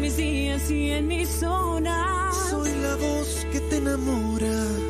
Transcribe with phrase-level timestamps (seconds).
[0.00, 2.34] mis días y en mis horas.
[2.50, 4.89] Soy la voz que te enamora.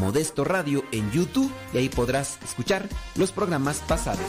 [0.00, 4.20] Modesto Radio en YouTube y ahí podrás escuchar los programas pasados.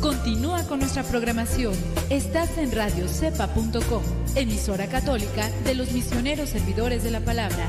[0.00, 1.74] Continúa con nuestra programación.
[2.08, 4.02] Estás en radiocepa.com,
[4.34, 7.68] emisora católica de los misioneros servidores de la palabra.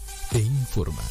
[0.33, 1.01] e informa.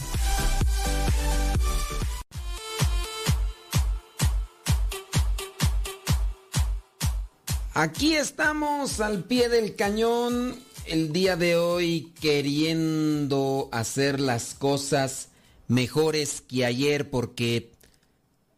[7.74, 15.28] Aquí estamos al pie del cañón el día de hoy queriendo hacer las cosas
[15.68, 17.72] mejores que ayer porque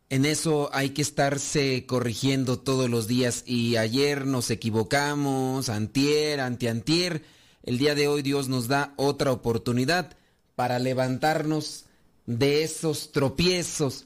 [0.09, 7.23] en eso hay que estarse corrigiendo todos los días y ayer nos equivocamos, antier, antiantier.
[7.63, 10.17] El día de hoy Dios nos da otra oportunidad
[10.63, 11.87] para levantarnos
[12.25, 14.05] de esos tropiezos.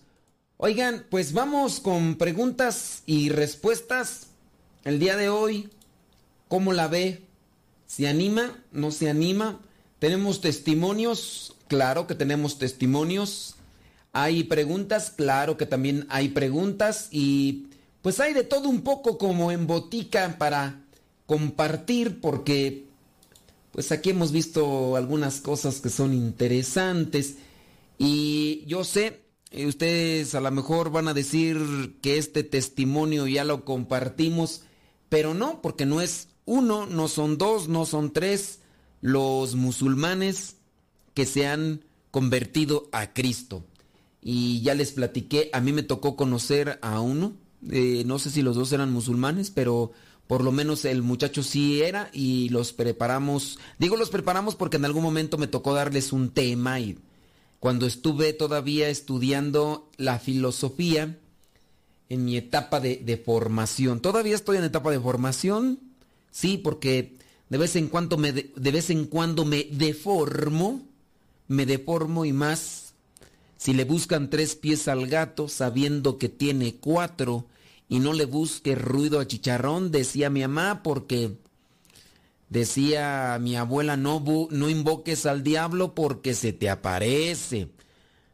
[0.56, 4.28] Oigan, pues vamos con preguntas y respuestas
[4.82, 5.68] el día de hoy,
[6.48, 7.20] ¿cómo la ve?
[7.86, 8.64] ¿Se anima?
[8.72, 9.60] ¿No se anima?
[9.98, 11.54] ¿Tenemos testimonios?
[11.68, 13.56] Claro que tenemos testimonios.
[14.14, 15.12] ¿Hay preguntas?
[15.14, 17.08] Claro que también hay preguntas.
[17.10, 17.66] Y
[18.00, 20.80] pues hay de todo un poco como en botica para
[21.26, 22.85] compartir porque
[23.76, 27.36] pues aquí hemos visto algunas cosas que son interesantes.
[27.98, 33.44] Y yo sé, eh, ustedes a lo mejor van a decir que este testimonio ya
[33.44, 34.62] lo compartimos
[35.10, 38.60] pero no, porque no es uno, no son dos, no son tres
[39.02, 40.56] los musulmanes
[41.14, 43.64] que se han convertido a Cristo.
[44.22, 47.34] Y ya les platiqué, a mí me tocó conocer a uno,
[47.70, 49.92] eh, no sé si los dos eran musulmanes, pero
[50.26, 54.84] por lo menos el muchacho sí era y los preparamos, digo los preparamos porque en
[54.84, 56.98] algún momento me tocó darles un tema y
[57.60, 61.16] cuando estuve todavía estudiando la filosofía,
[62.08, 64.00] en mi etapa de, formación.
[64.00, 65.80] Todavía estoy en etapa de formación,
[66.30, 67.16] sí, porque
[67.48, 70.86] de vez en cuando me, de, vez en cuando me deformo,
[71.48, 72.94] me deformo y más
[73.56, 77.46] si le buscan tres pies al gato sabiendo que tiene cuatro
[77.88, 81.36] y no le busque ruido a chicharrón, decía mi mamá, porque
[82.48, 87.68] decía mi abuela, no, no invoques al diablo porque se te aparece.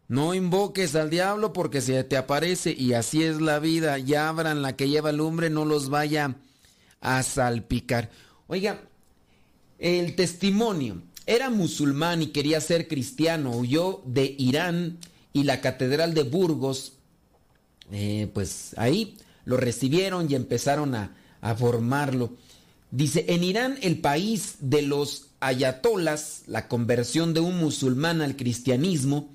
[0.08, 3.98] No invoques al diablo porque se te aparece y así es la vida.
[3.98, 6.36] Ya abran la que lleva lumbre, no los vaya
[7.00, 8.10] a salpicar.
[8.46, 8.82] Oiga,
[9.78, 11.02] el testimonio.
[11.24, 13.52] Era musulmán y quería ser cristiano.
[13.52, 14.98] Huyó de Irán
[15.32, 16.94] y la catedral de Burgos.
[17.90, 22.32] Eh, pues ahí lo recibieron y empezaron a, a formarlo.
[22.90, 29.34] Dice, en Irán, el país de los ayatolas, la conversión de un musulmán al cristianismo,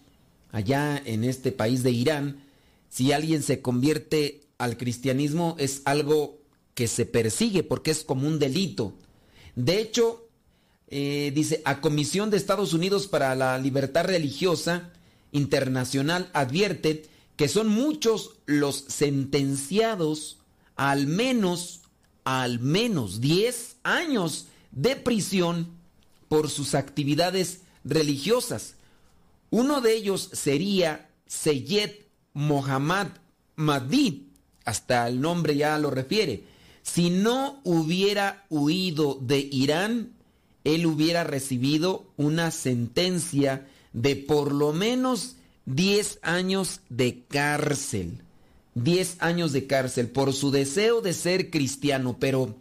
[0.52, 2.44] allá en este país de Irán,
[2.90, 6.40] si alguien se convierte al cristianismo es algo
[6.74, 8.94] que se persigue porque es como un delito.
[9.56, 10.28] De hecho,
[10.90, 14.92] eh, dice, a Comisión de Estados Unidos para la Libertad Religiosa
[15.32, 17.06] Internacional advierte
[17.38, 20.40] que son muchos los sentenciados
[20.76, 21.82] al menos,
[22.26, 25.70] al menos 10 años de prisión
[26.28, 28.76] por sus actividades religiosas.
[29.50, 31.92] Uno de ellos sería Seyed
[32.34, 33.08] Mohammad
[33.56, 34.30] Mahdi,
[34.66, 36.44] hasta el nombre ya lo refiere.
[36.82, 40.14] Si no hubiera huido de Irán,
[40.64, 45.37] él hubiera recibido una sentencia de por lo menos
[45.68, 48.24] 10 años de cárcel.
[48.74, 52.56] 10 años de cárcel por su deseo de ser cristiano, pero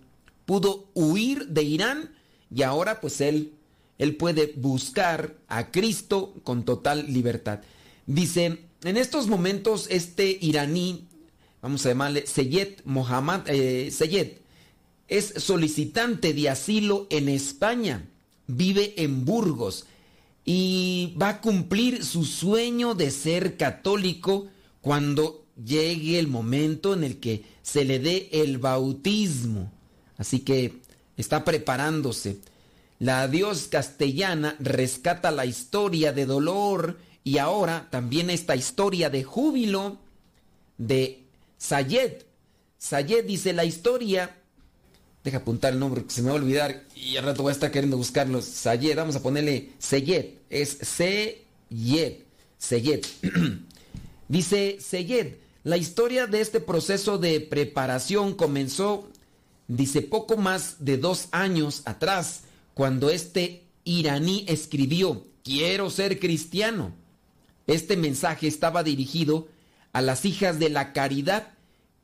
[0.45, 2.11] pudo huir de Irán
[2.55, 3.53] y ahora pues él
[3.99, 7.61] él puede buscar a Cristo con total libertad.
[8.07, 11.07] Dice, en estos momentos este iraní,
[11.63, 14.33] vamos a llamarle Seyed Mohammad eh, Seyed,
[15.09, 18.07] es solicitante de asilo en España,
[18.47, 19.87] vive en Burgos
[20.49, 24.47] y va a cumplir su sueño de ser católico
[24.81, 29.73] cuando llegue el momento en el que se le dé el bautismo.
[30.17, 30.81] Así que
[31.17, 32.39] está preparándose.
[33.01, 39.99] La Dios castellana rescata la historia de dolor y ahora también esta historia de júbilo
[40.79, 41.25] de
[41.59, 42.23] Sayed.
[42.79, 44.37] Sayed dice la historia.
[45.25, 47.55] Deja apuntar el nombre que se me va a olvidar y al rato voy a
[47.55, 48.41] estar queriendo buscarlo.
[48.41, 50.36] Sayed, vamos a ponerle Sayed.
[50.51, 52.25] Es Seyed.
[52.59, 53.07] Sayed.
[54.29, 55.35] dice Sayed.
[55.65, 59.09] La historia de este proceso de preparación comenzó,
[59.67, 62.43] dice, poco más de dos años atrás
[62.75, 66.93] cuando este iraní escribió, quiero ser cristiano.
[67.67, 69.49] Este mensaje estaba dirigido
[69.93, 71.55] a las hijas de la caridad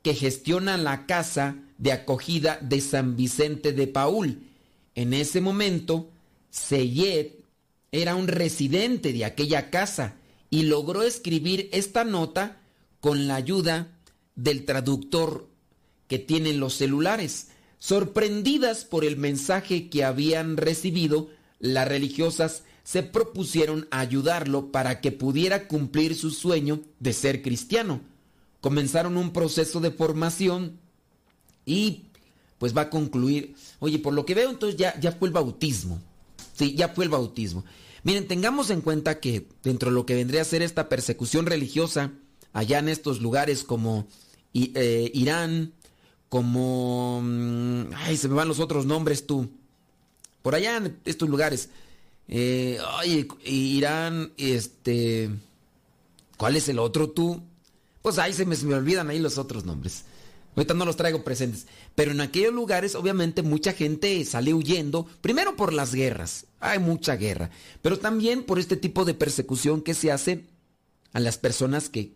[0.02, 4.42] que gestionan la casa de acogida de San Vicente de Paul.
[4.96, 6.08] En ese momento,
[6.50, 7.41] Seyed
[7.92, 10.16] era un residente de aquella casa
[10.48, 12.58] y logró escribir esta nota
[13.00, 13.92] con la ayuda
[14.34, 15.48] del traductor
[16.08, 17.48] que tienen los celulares.
[17.78, 25.68] Sorprendidas por el mensaje que habían recibido, las religiosas se propusieron ayudarlo para que pudiera
[25.68, 28.00] cumplir su sueño de ser cristiano.
[28.62, 30.78] Comenzaron un proceso de formación
[31.66, 32.04] y
[32.58, 33.54] pues va a concluir.
[33.80, 36.00] Oye, por lo que veo entonces ya, ya fue el bautismo.
[36.54, 37.64] Sí, ya fue el bautismo.
[38.04, 42.12] Miren, tengamos en cuenta que dentro de lo que vendría a ser esta persecución religiosa,
[42.52, 44.06] allá en estos lugares como
[44.54, 45.72] eh, Irán,
[46.28, 47.20] como...
[47.22, 49.50] Mm, ay, se me van los otros nombres tú.
[50.42, 51.68] Por allá en estos lugares.
[52.28, 55.30] Eh, ay, Irán, este...
[56.36, 57.40] ¿Cuál es el otro tú?
[58.02, 60.04] Pues ahí se me, se me olvidan ahí los otros nombres.
[60.54, 61.66] Ahorita no los traigo presentes.
[61.94, 65.06] Pero en aquellos lugares, obviamente, mucha gente sale huyendo.
[65.20, 66.46] Primero por las guerras.
[66.60, 67.50] Hay mucha guerra.
[67.80, 70.44] Pero también por este tipo de persecución que se hace
[71.12, 72.12] a las personas que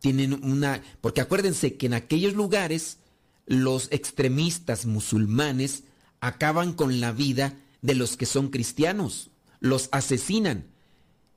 [0.00, 0.82] tienen una...
[1.00, 2.98] Porque acuérdense que en aquellos lugares
[3.46, 5.84] los extremistas musulmanes
[6.20, 9.30] acaban con la vida de los que son cristianos,
[9.60, 10.66] los asesinan.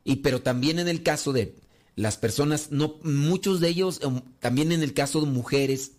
[0.04, 1.56] Y pero también en el caso de
[1.96, 5.94] las personas, no, muchos de ellos, em, también en el caso de mujeres,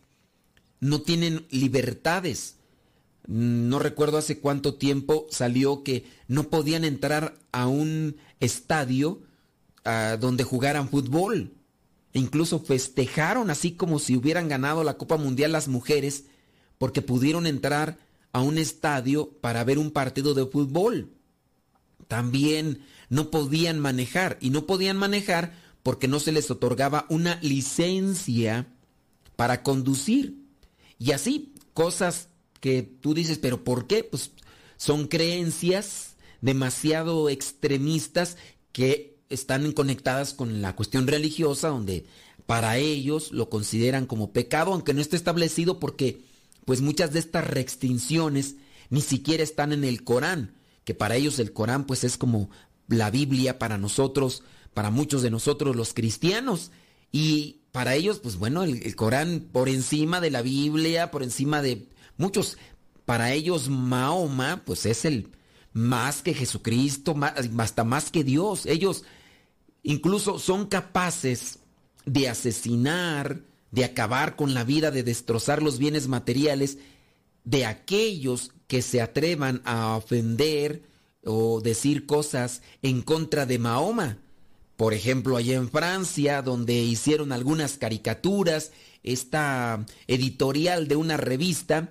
[0.80, 2.56] no tienen libertades.
[3.26, 9.22] No recuerdo hace cuánto tiempo salió que no podían entrar a un estadio
[9.84, 11.52] ah, donde jugaran fútbol
[12.12, 16.24] e incluso festejaron así como si hubieran ganado la Copa Mundial las mujeres
[16.78, 17.98] porque pudieron entrar
[18.32, 21.10] a un estadio para ver un partido de fútbol.
[22.08, 28.66] También no podían manejar y no podían manejar porque no se les otorgaba una licencia
[29.36, 30.45] para conducir.
[30.98, 32.28] Y así, cosas
[32.60, 34.04] que tú dices, pero ¿por qué?
[34.04, 34.30] Pues
[34.76, 38.36] son creencias demasiado extremistas
[38.72, 42.06] que están conectadas con la cuestión religiosa, donde
[42.46, 46.22] para ellos lo consideran como pecado, aunque no esté establecido porque
[46.64, 48.56] pues muchas de estas restricciones
[48.90, 52.50] ni siquiera están en el Corán, que para ellos el Corán pues es como
[52.88, 54.42] la Biblia para nosotros,
[54.74, 56.70] para muchos de nosotros los cristianos.
[57.10, 61.90] Y para ellos, pues bueno, el, Corán por encima de la Biblia, por encima de
[62.16, 62.56] muchos,
[63.04, 65.28] para ellos Mahoma, pues es el
[65.74, 67.14] más que Jesucristo,
[67.58, 68.64] hasta más que Dios.
[68.64, 69.04] Ellos
[69.82, 71.58] incluso son capaces
[72.06, 73.42] de asesinar,
[73.72, 76.78] de acabar con la vida, de destrozar los bienes materiales
[77.44, 80.82] de aquellos que se atrevan a ofender
[81.26, 84.16] o decir cosas en contra de Mahoma.
[84.76, 91.90] Por ejemplo, allá en Francia, donde hicieron algunas caricaturas, esta editorial de una revista,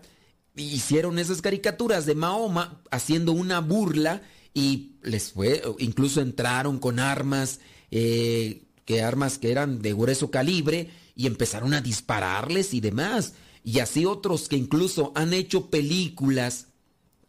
[0.56, 4.22] hicieron esas caricaturas de Mahoma haciendo una burla
[4.54, 7.60] y les fue, incluso entraron con armas
[7.92, 13.34] eh, que armas que eran de grueso calibre y empezaron a dispararles y demás.
[13.64, 16.68] Y así otros que incluso han hecho películas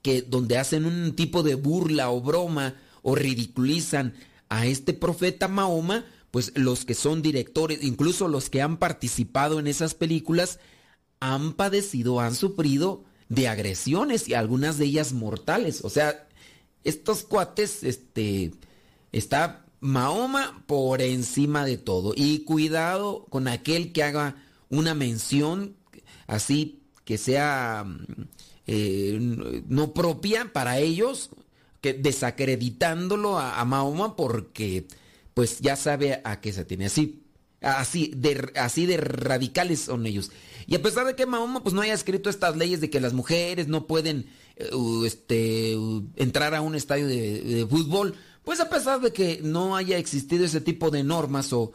[0.03, 4.15] que donde hacen un tipo de burla o broma o ridiculizan
[4.49, 9.67] a este profeta Mahoma, pues los que son directores, incluso los que han participado en
[9.67, 10.59] esas películas,
[11.21, 15.85] han padecido, han sufrido de agresiones y algunas de ellas mortales.
[15.85, 16.29] O sea,
[16.85, 18.53] estos cuates, este,
[19.12, 22.12] está Mahoma por encima de todo.
[22.17, 24.37] Y cuidado con aquel que haga
[24.69, 25.76] una mención
[26.26, 28.23] así que sea mm,
[28.67, 29.19] eh,
[29.69, 31.31] no propia para ellos,
[31.95, 34.87] desacreditándolo a, Mahoma porque
[35.35, 36.87] pues ya sabe a qué se tiene.
[36.87, 37.25] Así,
[37.61, 40.31] así, de, así de radicales son ellos.
[40.66, 43.12] Y a pesar de que Mahoma pues no haya escrito estas leyes de que las
[43.12, 44.26] mujeres no pueden
[44.73, 45.76] uh, este,
[46.16, 48.14] entrar a un estadio de, fútbol,
[48.45, 51.73] pues a pesar de que no haya existido ese tipo de normas o,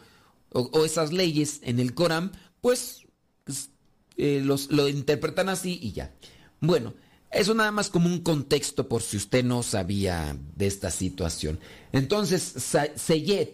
[0.52, 3.04] o, esas leyes en el Corán, pues,
[3.44, 3.70] pues
[4.18, 6.14] eh, los, lo interpretan así y ya.
[6.60, 6.94] Bueno,
[7.32, 11.60] eso nada más como un contexto por si usted no sabía de esta situación.
[11.94, 12.54] Entonces,
[12.96, 13.48] Seyed,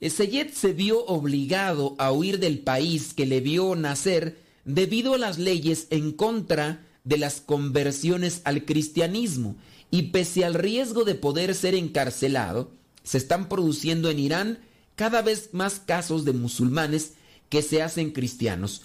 [0.00, 5.18] eh, Seyed se vio obligado a huir del país que le vio nacer debido a
[5.18, 9.56] las leyes en contra de las conversiones al cristianismo
[9.90, 14.58] y pese al riesgo de poder ser encarcelado, se están produciendo en Irán
[14.94, 17.14] cada vez más casos de musulmanes
[17.48, 18.82] que se hacen cristianos.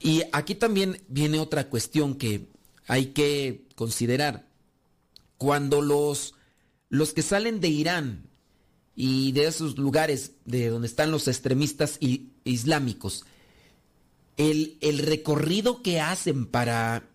[0.00, 2.48] Y aquí también viene otra cuestión que
[2.90, 4.48] hay que considerar.
[5.38, 6.34] Cuando los,
[6.88, 8.28] los que salen de Irán
[8.96, 12.00] y de esos lugares de donde están los extremistas
[12.42, 13.26] islámicos,
[14.36, 17.08] el, el recorrido que hacen para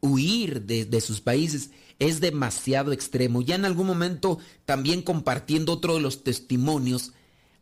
[0.00, 3.42] huir de, de sus países es demasiado extremo.
[3.42, 7.12] Ya en algún momento, también compartiendo otro de los testimonios,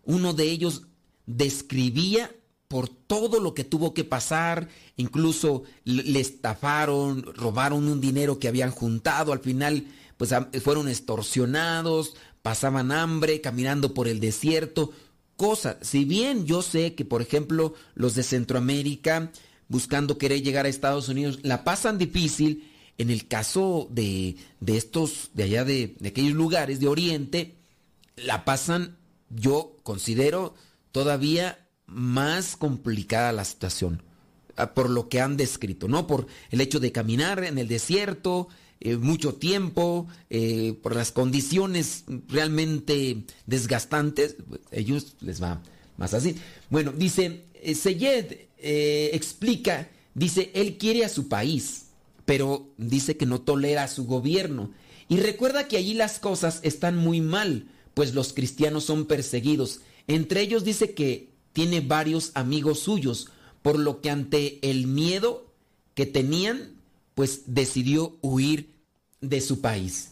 [0.04, 0.82] uno de ellos
[1.26, 2.30] describía
[2.68, 8.70] por todo lo que tuvo que pasar, incluso le estafaron, robaron un dinero que habían
[8.70, 9.86] juntado, al final
[10.18, 14.92] pues fueron extorsionados, pasaban hambre, caminando por el desierto,
[15.36, 15.76] cosas.
[15.80, 19.30] Si bien yo sé que, por ejemplo, los de Centroamérica,
[19.68, 25.30] buscando querer llegar a Estados Unidos, la pasan difícil, en el caso de, de estos,
[25.32, 27.54] de allá de, de aquellos lugares de Oriente,
[28.16, 28.98] la pasan,
[29.30, 30.54] yo considero,
[30.90, 34.02] todavía más complicada la situación,
[34.56, 36.06] ah, por lo que han descrito, ¿no?
[36.06, 38.48] Por el hecho de caminar en el desierto,
[38.80, 44.36] eh, mucho tiempo, eh, por las condiciones realmente desgastantes,
[44.70, 45.60] ellos les va
[45.96, 46.36] más así.
[46.70, 51.86] Bueno, dice, eh, Seyed explica, dice, él quiere a su país,
[52.24, 54.70] pero dice que no tolera a su gobierno.
[55.08, 59.80] Y recuerda que allí las cosas están muy mal, pues los cristianos son perseguidos.
[60.06, 63.30] Entre ellos dice que tiene varios amigos suyos,
[63.62, 65.52] por lo que ante el miedo
[65.94, 66.76] que tenían,
[67.16, 68.76] pues decidió huir
[69.20, 70.10] de su país.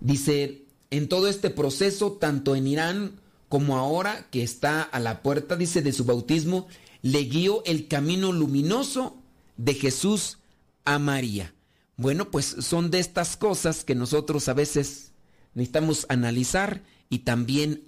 [0.00, 5.54] Dice, en todo este proceso, tanto en Irán como ahora que está a la puerta,
[5.54, 6.66] dice, de su bautismo,
[7.02, 9.22] le guió el camino luminoso
[9.56, 10.38] de Jesús
[10.84, 11.54] a María.
[11.96, 15.12] Bueno, pues son de estas cosas que nosotros a veces
[15.54, 17.84] necesitamos analizar y también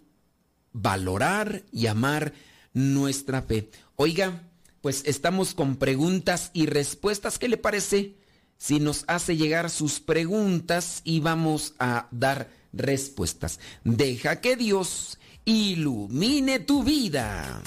[0.73, 2.35] valorar y amar
[2.73, 3.71] nuestra fe.
[3.97, 4.43] Oiga,
[4.81, 7.39] pues estamos con preguntas y respuestas.
[7.39, 8.17] ¿Qué le parece
[8.57, 13.61] si nos hace llegar sus preguntas y vamos a dar respuestas?
[13.85, 17.63] Deja que Dios ilumine tu vida.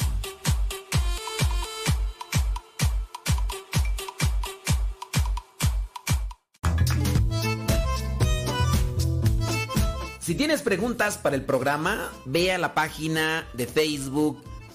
[10.20, 14.42] Si tienes preguntas para el programa, ve a la página de Facebook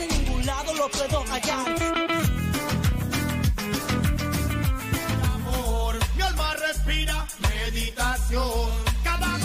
[0.00, 1.66] En ningún lado lo puedo hallar.
[5.34, 8.70] Amor, mi alma respira meditación.
[9.02, 9.38] Cada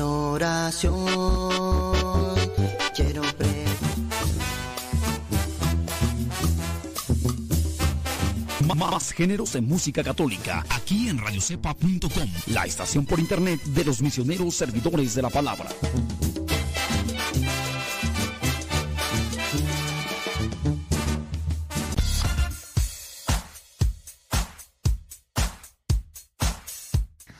[0.00, 1.67] oración
[8.78, 14.54] Más géneros en música católica, aquí en radiocepa.com, la estación por internet de los misioneros
[14.54, 15.68] servidores de la palabra.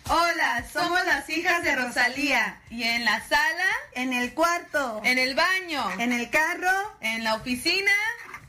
[0.09, 2.61] Hola, somos las hijas de Rosalía.
[2.69, 3.71] ¿Y en la sala?
[3.95, 5.01] En el cuarto.
[5.05, 5.89] ¿En el baño?
[6.01, 6.97] ¿En el carro?
[7.01, 7.93] ¿En la oficina?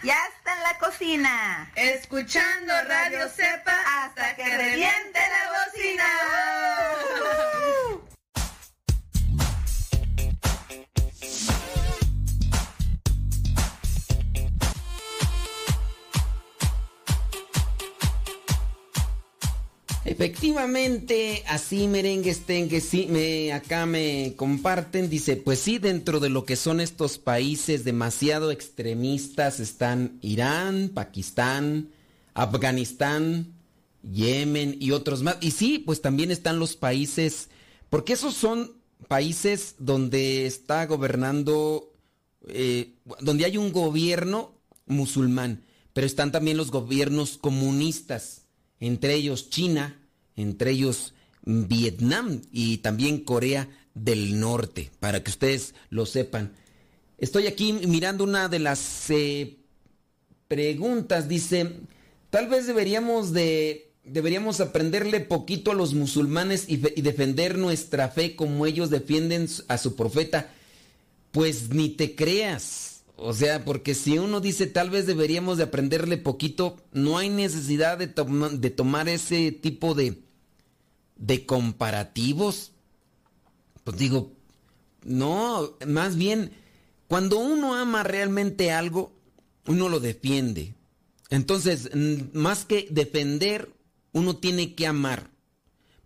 [0.01, 1.71] Ya está en la cocina.
[1.75, 6.03] Escuchando Radio Cepa hasta que reviente la bocina.
[20.09, 26.45] Efectivamente, así merengues que sí, me, acá me comparten, dice, pues sí, dentro de lo
[26.45, 31.89] que son estos países demasiado extremistas están Irán, Pakistán,
[32.33, 33.53] Afganistán,
[34.01, 35.37] Yemen y otros más.
[35.41, 37.49] Y sí, pues también están los países,
[37.91, 38.73] porque esos son
[39.07, 41.93] países donde está gobernando,
[42.47, 44.55] eh, donde hay un gobierno
[44.87, 48.47] musulmán, pero están también los gobiernos comunistas,
[48.79, 49.97] entre ellos China,
[50.39, 56.53] entre ellos Vietnam y también Corea del Norte, para que ustedes lo sepan.
[57.17, 59.57] Estoy aquí mirando una de las eh,
[60.47, 61.73] preguntas, dice,
[62.29, 68.65] tal vez deberíamos de deberíamos aprenderle poquito a los musulmanes y, defender nuestra fe como
[68.65, 70.51] ellos defienden a su profeta.
[71.31, 73.03] Pues ni te creas.
[73.15, 77.97] O sea, porque si uno dice tal vez deberíamos de aprenderle poquito, no hay necesidad
[77.99, 80.17] de tomar ese tipo de,
[81.19, 82.71] de comparativos.
[83.83, 84.31] Pues digo,
[85.03, 86.51] no, más bien,
[87.07, 89.13] cuando uno ama realmente algo,
[89.67, 90.73] uno lo defiende.
[91.29, 91.91] Entonces,
[92.33, 93.71] más que defender,
[94.13, 95.29] uno tiene que amar.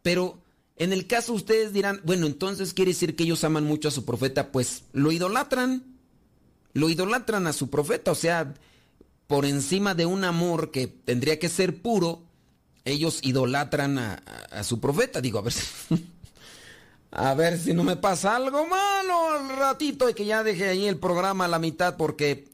[0.01, 0.41] Pero
[0.75, 4.03] en el caso ustedes dirán, bueno, entonces quiere decir que ellos aman mucho a su
[4.03, 5.83] profeta, pues lo idolatran.
[6.73, 8.55] Lo idolatran a su profeta, o sea,
[9.27, 12.23] por encima de un amor que tendría que ser puro,
[12.85, 15.21] ellos idolatran a, su profeta.
[15.21, 15.63] Digo, a ver si...
[17.15, 20.87] A ver si no me pasa algo malo al ratito y que ya dejé ahí
[20.87, 22.45] el programa a la mitad porque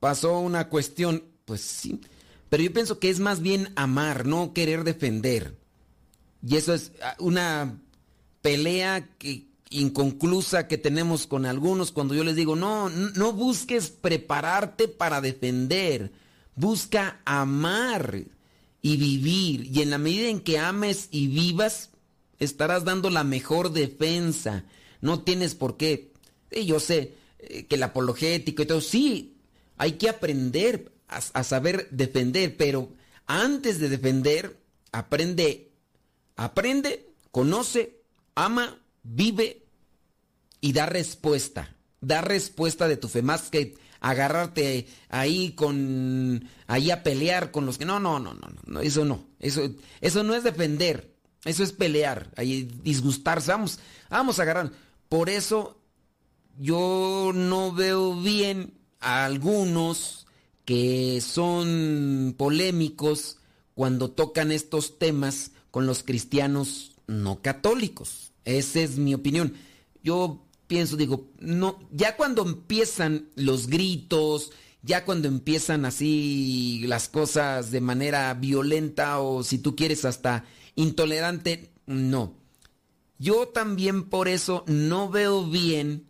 [0.00, 1.22] pasó una cuestión.
[1.44, 2.00] Pues sí.
[2.48, 5.56] Pero yo pienso que es más bien amar, no querer defender.
[6.44, 7.78] Y eso es una
[8.42, 14.88] pelea que, inconclusa que tenemos con algunos cuando yo les digo, no, no busques prepararte
[14.88, 16.12] para defender,
[16.54, 18.24] busca amar
[18.84, 19.70] y vivir.
[19.74, 21.88] Y en la medida en que ames y vivas,
[22.38, 24.66] estarás dando la mejor defensa.
[25.00, 26.12] No tienes por qué.
[26.52, 29.38] Sí, yo sé eh, que el apologético y todo, sí,
[29.78, 32.92] hay que aprender a, a, saber defender, pero
[33.24, 34.60] antes de defender,
[34.92, 35.72] aprende,
[36.36, 38.02] aprende, conoce,
[38.34, 39.62] ama, vive
[40.60, 41.74] y da respuesta.
[42.02, 43.76] Da respuesta de tu fe, más que
[44.10, 49.04] agarrarte ahí con ahí a pelear con los que no no no no no eso
[49.04, 51.14] no eso eso no es defender
[51.44, 53.50] eso es pelear, ahí disgustarse.
[53.50, 54.72] Vamos, vamos a agarrar.
[55.08, 55.78] Por eso
[56.58, 60.26] yo no veo bien a algunos
[60.64, 63.38] que son polémicos
[63.74, 68.32] cuando tocan estos temas con los cristianos no católicos.
[68.44, 69.54] Esa es mi opinión.
[70.02, 77.70] Yo pienso, digo, no, ya cuando empiezan los gritos, ya cuando empiezan así las cosas
[77.70, 82.34] de manera violenta o si tú quieres hasta intolerante, no.
[83.18, 86.06] Yo también por eso no veo bien,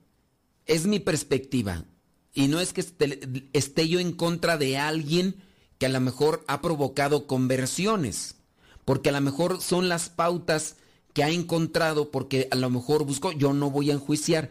[0.67, 1.85] es mi perspectiva,
[2.33, 5.37] y no es que esté, esté, yo en contra de alguien
[5.79, 8.37] que a lo mejor ha provocado conversiones,
[8.85, 10.77] porque a lo mejor son las pautas
[11.15, 14.51] que ha encontrado, porque a lo mejor buscó, yo no voy a enjuiciar,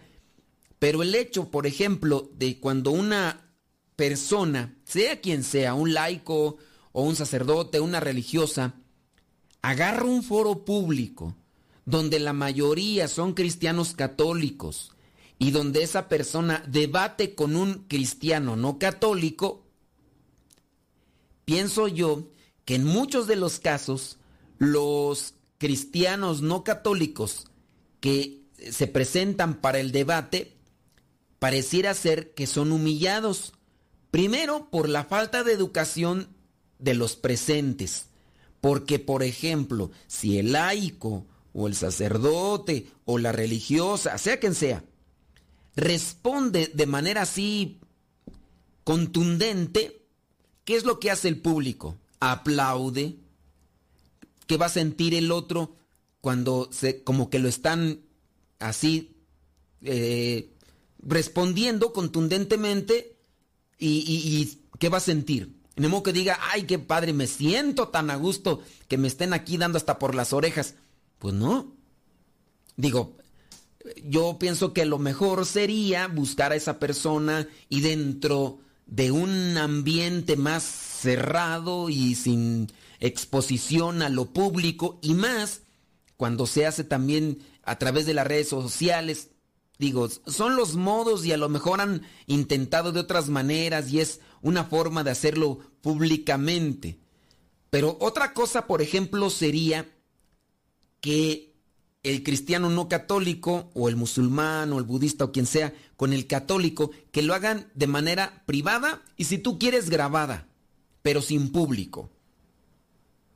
[0.79, 3.51] pero el hecho, por ejemplo, de cuando una
[3.95, 6.57] persona, sea quien sea, un laico
[6.93, 8.75] o un sacerdote, una religiosa,
[9.61, 11.35] agarra un foro público
[11.85, 14.91] donde la mayoría son cristianos católicos
[15.39, 19.65] y donde esa persona debate con un cristiano no católico,
[21.43, 22.29] pienso yo
[22.63, 24.17] que en muchos de los casos
[24.59, 27.47] los cristianos no católicos
[28.01, 30.57] que se presentan para el debate
[31.39, 33.53] pareciera ser que son humillados,
[34.11, 36.27] primero por la falta de educación
[36.79, 38.07] de los presentes
[38.59, 44.83] porque, por ejemplo, si el laico o el sacerdote o la religiosa, sea quien sea,
[45.77, 47.79] responde de manera así
[48.83, 50.05] contundente,
[50.65, 51.97] ¿qué es lo que hace el público?
[52.19, 53.17] Aplaude.
[54.47, 55.75] ¿Qué va a sentir el otro
[56.21, 58.01] cuando se, como que lo están
[58.59, 59.15] así
[59.81, 60.51] eh,
[60.99, 63.17] respondiendo contundentemente?
[63.77, 65.55] Y, y, qué va a sentir?
[65.75, 69.33] Ni modo que diga, ay, qué padre, me siento tan a gusto que me estén
[69.33, 70.75] aquí dando hasta por las orejas.
[71.19, 71.73] Pues no.
[72.75, 73.17] Digo,
[74.03, 80.35] yo pienso que lo mejor sería buscar a esa persona y dentro de un ambiente
[80.35, 82.71] más cerrado y sin
[83.03, 85.61] exposición a lo público y más
[86.15, 89.31] cuando se hace también a través de las redes sociales.
[89.77, 94.21] Digo, son los modos y a lo mejor han intentado de otras maneras y es
[94.41, 96.97] una forma de hacerlo públicamente.
[97.69, 99.91] Pero otra cosa, por ejemplo, sería
[101.01, 101.53] que
[102.03, 106.27] el cristiano no católico o el musulmán o el budista o quien sea con el
[106.27, 110.47] católico, que lo hagan de manera privada y si tú quieres grabada,
[111.01, 112.12] pero sin público.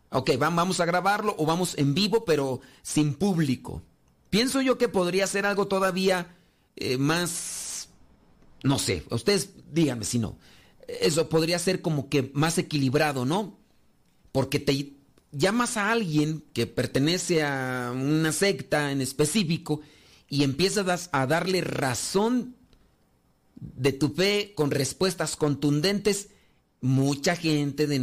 [0.09, 3.81] Ok, vamos a grabarlo o vamos en vivo, pero sin público.
[4.29, 6.35] Pienso yo que podría ser algo todavía
[6.75, 7.89] eh, más,
[8.63, 10.37] no sé, ustedes díganme si no
[10.87, 13.57] eso podría ser como que más equilibrado, ¿no?
[14.31, 14.93] Porque te
[15.31, 19.81] llamas a alguien que pertenece a una secta en específico
[20.29, 22.55] y empiezas a darle razón
[23.55, 26.29] de tu fe con respuestas contundentes,
[26.87, 27.99] mucha gente de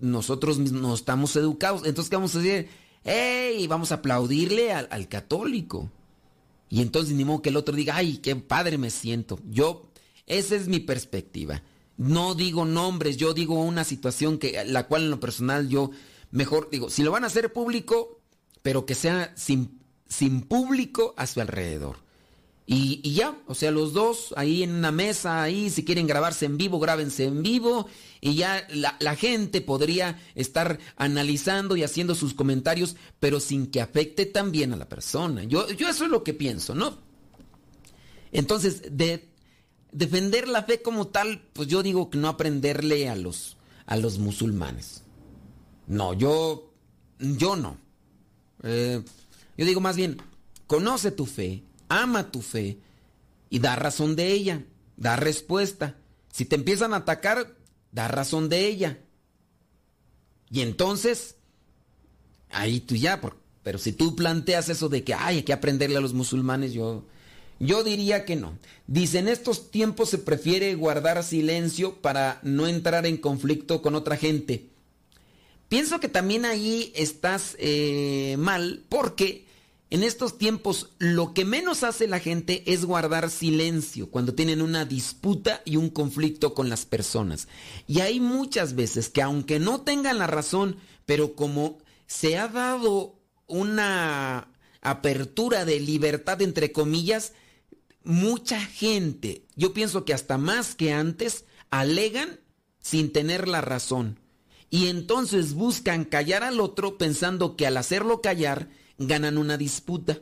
[0.00, 1.82] nosotros no estamos educados.
[1.84, 2.68] Entonces, ¿qué vamos a decir?
[3.04, 3.66] ¡Ey!
[3.66, 5.90] Vamos a aplaudirle al, al católico.
[6.68, 9.40] Y entonces ni modo que el otro diga, ¡ay, qué padre me siento!
[9.48, 9.90] Yo,
[10.26, 11.62] esa es mi perspectiva.
[11.96, 15.90] No digo nombres, yo digo una situación que la cual en lo personal yo
[16.30, 18.20] mejor digo, si lo van a hacer público,
[18.62, 21.96] pero que sea sin, sin público a su alrededor.
[22.70, 26.58] Y, ya, o sea, los dos ahí en una mesa, ahí si quieren grabarse en
[26.58, 27.88] vivo, grábense en vivo
[28.20, 33.80] y ya la, la, gente podría estar analizando y haciendo sus comentarios, pero sin que
[33.80, 35.44] afecte también a la persona.
[35.44, 36.98] Yo, yo eso es lo que pienso, ¿no?
[38.32, 39.30] Entonces, de
[39.90, 44.18] defender la fe como tal, pues yo digo que no aprenderle a los, a los
[44.18, 45.04] musulmanes.
[45.86, 46.70] No, yo,
[47.18, 47.78] yo no.
[48.62, 49.02] Eh,
[49.56, 50.20] yo digo más bien,
[50.66, 52.78] conoce tu fe, ama tu fe
[53.50, 54.64] y da razón de ella,
[54.96, 55.96] da respuesta.
[56.32, 57.56] Si te empiezan a atacar,
[57.92, 58.98] da razón de ella.
[60.50, 61.36] Y entonces,
[62.50, 63.20] ahí tú ya,
[63.62, 67.06] pero si tú planteas eso de que hay que aprenderle a los musulmanes, yo,
[67.58, 68.58] yo diría que no.
[68.86, 74.16] Dice, en estos tiempos se prefiere guardar silencio para no entrar en conflicto con otra
[74.16, 74.70] gente.
[75.68, 79.47] Pienso que también ahí estás eh, mal porque
[79.90, 84.84] en estos tiempos lo que menos hace la gente es guardar silencio cuando tienen una
[84.84, 87.48] disputa y un conflicto con las personas.
[87.86, 93.18] Y hay muchas veces que aunque no tengan la razón, pero como se ha dado
[93.46, 94.48] una
[94.82, 97.32] apertura de libertad entre comillas,
[98.04, 102.40] mucha gente, yo pienso que hasta más que antes, alegan
[102.80, 104.20] sin tener la razón.
[104.70, 108.68] Y entonces buscan callar al otro pensando que al hacerlo callar
[108.98, 110.18] ganan una disputa.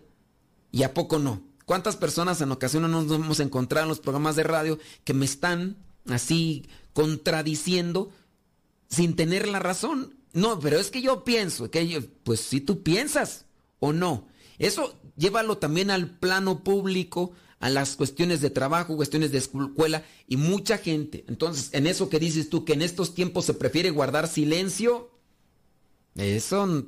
[0.70, 1.42] ¿Y a poco no?
[1.64, 5.76] ¿Cuántas personas en ocasiones nos hemos encontrado en los programas de radio que me están
[6.06, 8.12] así contradiciendo
[8.88, 10.14] sin tener la razón?
[10.32, 13.46] No, pero es que yo pienso, que yo, pues si tú piensas
[13.80, 14.28] o no.
[14.58, 20.36] Eso llévalo también al plano público, a las cuestiones de trabajo, cuestiones de escuela y
[20.36, 21.24] mucha gente.
[21.26, 25.10] Entonces, en eso que dices tú, que en estos tiempos se prefiere guardar silencio,
[26.14, 26.86] eso,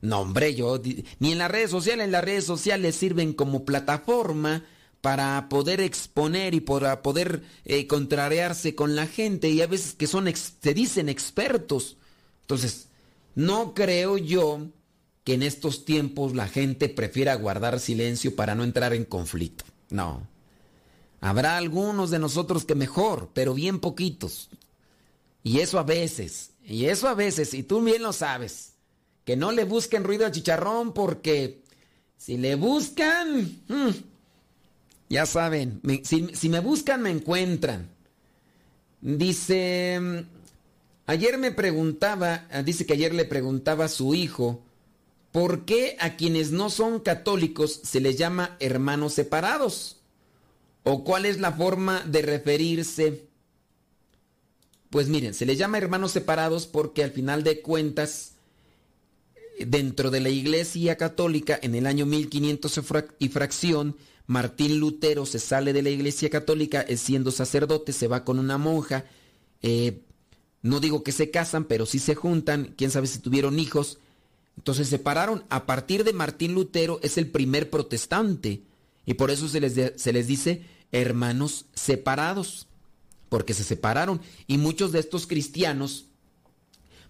[0.00, 0.80] no hombre, yo,
[1.18, 4.64] ni en las redes sociales, en las redes sociales sirven como plataforma
[5.00, 10.06] para poder exponer y para poder eh, contrariarse con la gente y a veces que
[10.06, 11.96] son, se dicen expertos.
[12.42, 12.88] Entonces,
[13.34, 14.68] no creo yo
[15.24, 19.64] que en estos tiempos la gente prefiera guardar silencio para no entrar en conflicto.
[19.90, 20.26] No.
[21.20, 24.48] Habrá algunos de nosotros que mejor, pero bien poquitos.
[25.42, 28.75] Y eso a veces, y eso a veces, y tú bien lo sabes,
[29.26, 31.60] que no le busquen ruido al chicharrón porque
[32.16, 33.90] si le buscan, hmm,
[35.10, 37.90] ya saben, si, si me buscan me encuentran.
[39.02, 40.00] Dice,
[41.04, 44.62] ayer me preguntaba, dice que ayer le preguntaba a su hijo,
[45.36, 49.98] ¿Por qué a quienes no son católicos se les llama hermanos separados?
[50.82, 53.26] ¿O cuál es la forma de referirse?
[54.88, 58.35] Pues miren, se les llama hermanos separados porque al final de cuentas,
[59.64, 62.80] dentro de la Iglesia Católica, en el año 1500
[63.18, 68.38] y fracción, Martín Lutero se sale de la Iglesia Católica siendo sacerdote, se va con
[68.38, 69.04] una monja.
[69.62, 70.02] Eh,
[70.62, 72.74] no digo que se casan, pero sí se juntan.
[72.76, 73.98] Quién sabe si tuvieron hijos.
[74.56, 75.44] Entonces se separaron.
[75.48, 78.62] A partir de Martín Lutero es el primer protestante.
[79.04, 82.66] Y por eso se les, se les dice hermanos separados.
[83.28, 84.20] Porque se separaron.
[84.48, 86.05] Y muchos de estos cristianos,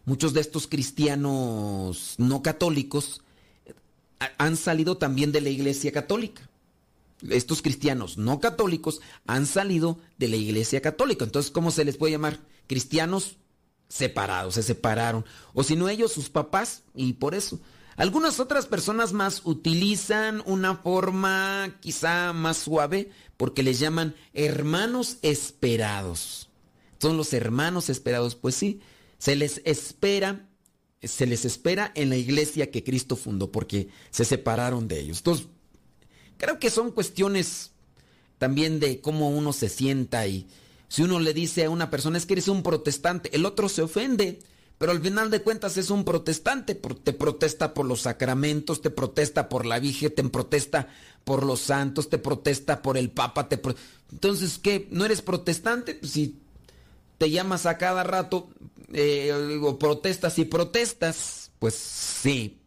[0.06, 3.20] muchos de estos cristianos no católicos,
[4.38, 6.48] han salido también de la iglesia católica.
[7.28, 11.24] Estos cristianos no católicos han salido de la iglesia católica.
[11.24, 12.40] Entonces, ¿cómo se les puede llamar?
[12.66, 13.36] Cristianos
[13.88, 15.24] separados, se separaron.
[15.52, 17.60] O si no ellos, sus papás, y por eso.
[17.96, 26.50] Algunas otras personas más utilizan una forma quizá más suave porque les llaman hermanos esperados.
[26.98, 28.80] Son los hermanos esperados, pues sí,
[29.18, 30.48] se les espera,
[31.02, 35.18] se les espera en la iglesia que Cristo fundó porque se separaron de ellos.
[35.18, 35.46] Entonces,
[36.36, 37.72] creo que son cuestiones
[38.38, 40.46] también de cómo uno se sienta y,
[40.88, 43.82] si uno le dice a una persona es que eres un protestante, el otro se
[43.82, 44.38] ofende,
[44.78, 49.48] pero al final de cuentas es un protestante, te protesta por los sacramentos, te protesta
[49.48, 50.88] por la Virgen, te protesta
[51.24, 53.60] por los santos, te protesta por el Papa, te
[54.12, 54.86] entonces ¿qué?
[54.90, 55.94] ¿No eres protestante?
[55.94, 56.38] Pues si
[57.18, 58.48] te llamas a cada rato
[58.92, 62.60] eh, o protestas y protestas, pues sí.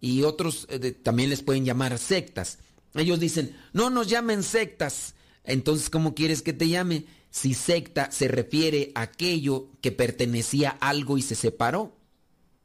[0.00, 2.58] Y otros eh, también les pueden llamar sectas.
[2.94, 5.14] Ellos dicen, no nos llamen sectas.
[5.44, 7.06] Entonces, ¿cómo quieres que te llame?
[7.32, 11.96] si secta se refiere a aquello que pertenecía a algo y se separó.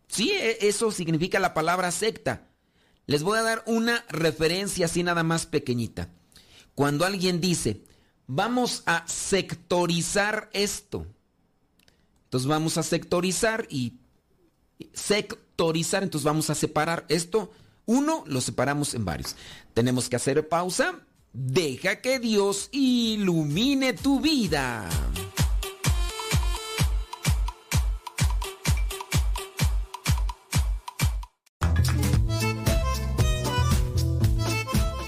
[0.10, 2.50] Sí, e, eso significa la palabra secta.
[3.08, 6.10] Les voy a dar una referencia así nada más pequeñita.
[6.76, 7.86] Cuando alguien dice,
[8.28, 11.08] vamos a sectorizar esto.
[12.28, 13.94] Entonces vamos a sectorizar y
[14.92, 17.52] sectorizar, entonces vamos a separar esto.
[17.86, 19.38] Uno lo separamos en varios.
[19.74, 21.00] Tenemos que hacer pausa.
[21.32, 24.90] Deja que Dios ilumine tu vida.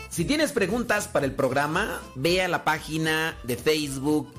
[0.09, 4.38] Si tienes preguntas para el programa, ve a la página de Facebook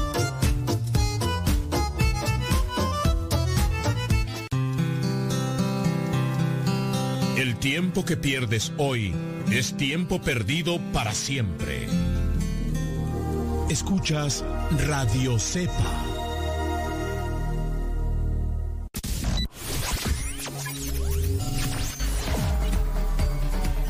[7.61, 9.13] Tiempo que pierdes hoy
[9.51, 11.87] es tiempo perdido para siempre.
[13.69, 14.43] Escuchas
[14.87, 15.71] Radio Cepa.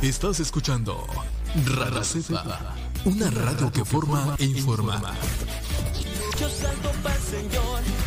[0.01, 1.07] Estás escuchando
[1.65, 5.01] Radio Cepa, una radio que forma e informa.
[6.37, 8.00] Yo salto para el Señor.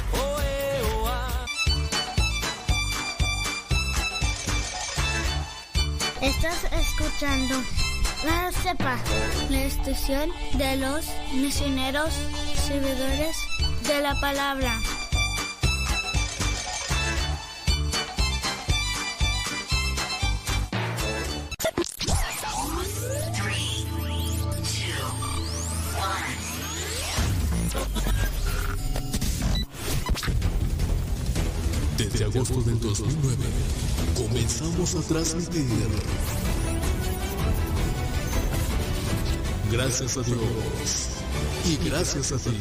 [6.25, 7.55] Estás escuchando
[8.25, 8.97] La Cepa,
[9.51, 12.15] la estación de los misioneros
[12.67, 13.37] servidores
[13.87, 14.81] de la palabra.
[31.99, 35.89] Desde agosto del 2009 comenzamos a transmitir.
[39.71, 41.09] Gracias a Dios
[41.67, 42.59] y gracias a ti.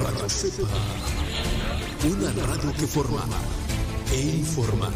[0.00, 0.68] Radio Cepa,
[2.04, 3.24] una radio que forma
[4.12, 4.90] e informa.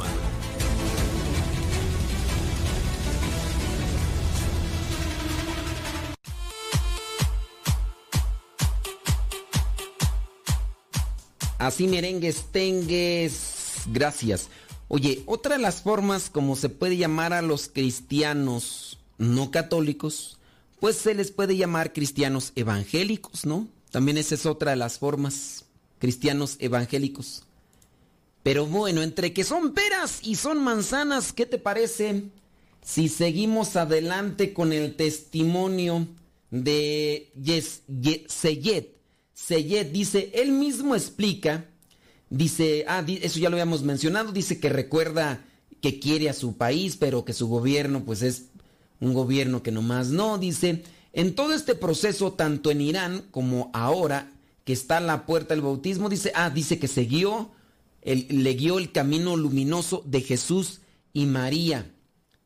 [11.71, 13.83] Así merengues, tengues.
[13.93, 14.49] Gracias.
[14.89, 20.39] Oye, otra de las formas como se puede llamar a los cristianos no católicos,
[20.81, 23.69] pues se les puede llamar cristianos evangélicos, ¿no?
[23.93, 25.65] También esa es otra de las formas,
[26.01, 27.45] cristianos evangélicos.
[28.43, 32.25] Pero bueno, entre que son peras y son manzanas, ¿qué te parece
[32.85, 36.09] si seguimos adelante con el testimonio
[36.51, 38.87] de Yes, Ye- Seyed?
[39.47, 41.65] Seyed dice, él mismo explica,
[42.29, 45.45] dice, ah, eso ya lo habíamos mencionado, dice que recuerda
[45.81, 48.45] que quiere a su país, pero que su gobierno pues es
[49.01, 54.31] un gobierno que nomás no, dice, en todo este proceso, tanto en Irán como ahora,
[54.65, 57.51] que está a la puerta del bautismo, dice, ah, dice que se guió,
[58.03, 60.81] el- le guió el camino luminoso de Jesús
[61.15, 61.91] y María.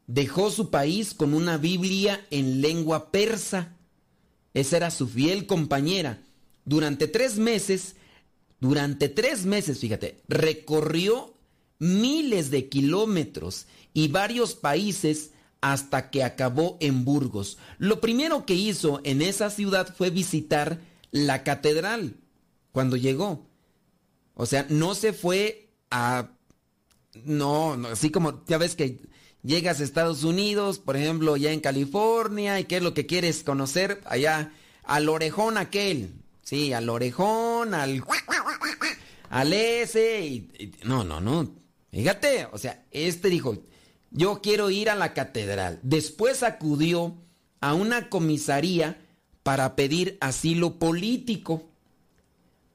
[0.06, 3.74] Dejó su país con una Biblia en lengua persa.
[4.54, 6.22] Esa era su fiel compañera.
[6.64, 7.96] Durante tres meses,
[8.60, 11.34] durante tres meses, fíjate, recorrió
[11.78, 17.58] miles de kilómetros y varios países hasta que acabó en Burgos.
[17.78, 20.80] Lo primero que hizo en esa ciudad fue visitar
[21.10, 22.16] la catedral
[22.72, 23.46] cuando llegó.
[24.34, 26.30] O sea, no se fue a...
[27.24, 29.00] No, no, así como ya ves que
[29.42, 33.44] llegas a Estados Unidos, por ejemplo, ya en California, y qué es lo que quieres
[33.44, 38.04] conocer allá, al orejón aquel, sí, al orejón, al...
[39.30, 41.50] al ese, y, no, no, no,
[41.90, 43.64] fíjate, o sea, este dijo,
[44.12, 45.80] yo quiero ir a la catedral.
[45.82, 47.16] Después acudió
[47.60, 48.96] a una comisaría
[49.42, 51.68] para pedir asilo político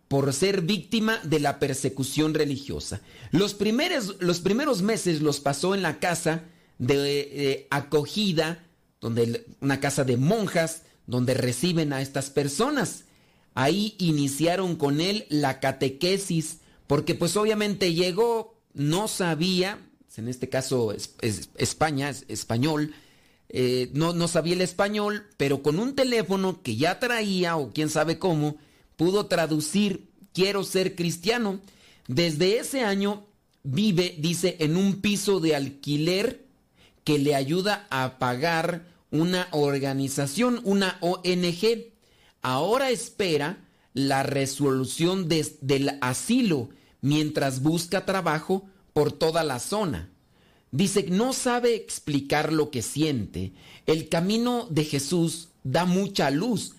[0.09, 3.01] por ser víctima de la persecución religiosa.
[3.31, 6.43] Los primeros, los primeros meses los pasó en la casa
[6.77, 8.65] de eh, acogida,
[8.99, 13.05] donde una casa de monjas, donde reciben a estas personas.
[13.53, 19.79] Ahí iniciaron con él la catequesis, porque pues obviamente llegó, no sabía,
[20.17, 22.93] en este caso es, es- España, es español,
[23.49, 27.89] eh, no, no sabía el español, pero con un teléfono que ya traía, o quién
[27.89, 28.57] sabe cómo,
[28.95, 31.59] pudo traducir quiero ser cristiano.
[32.07, 33.25] Desde ese año
[33.63, 36.45] vive, dice, en un piso de alquiler
[37.03, 41.87] que le ayuda a pagar una organización, una ONG.
[42.41, 46.69] Ahora espera la resolución del asilo
[47.01, 50.09] mientras busca trabajo por toda la zona.
[50.71, 53.53] Dice, no sabe explicar lo que siente.
[53.85, 56.73] El camino de Jesús da mucha luz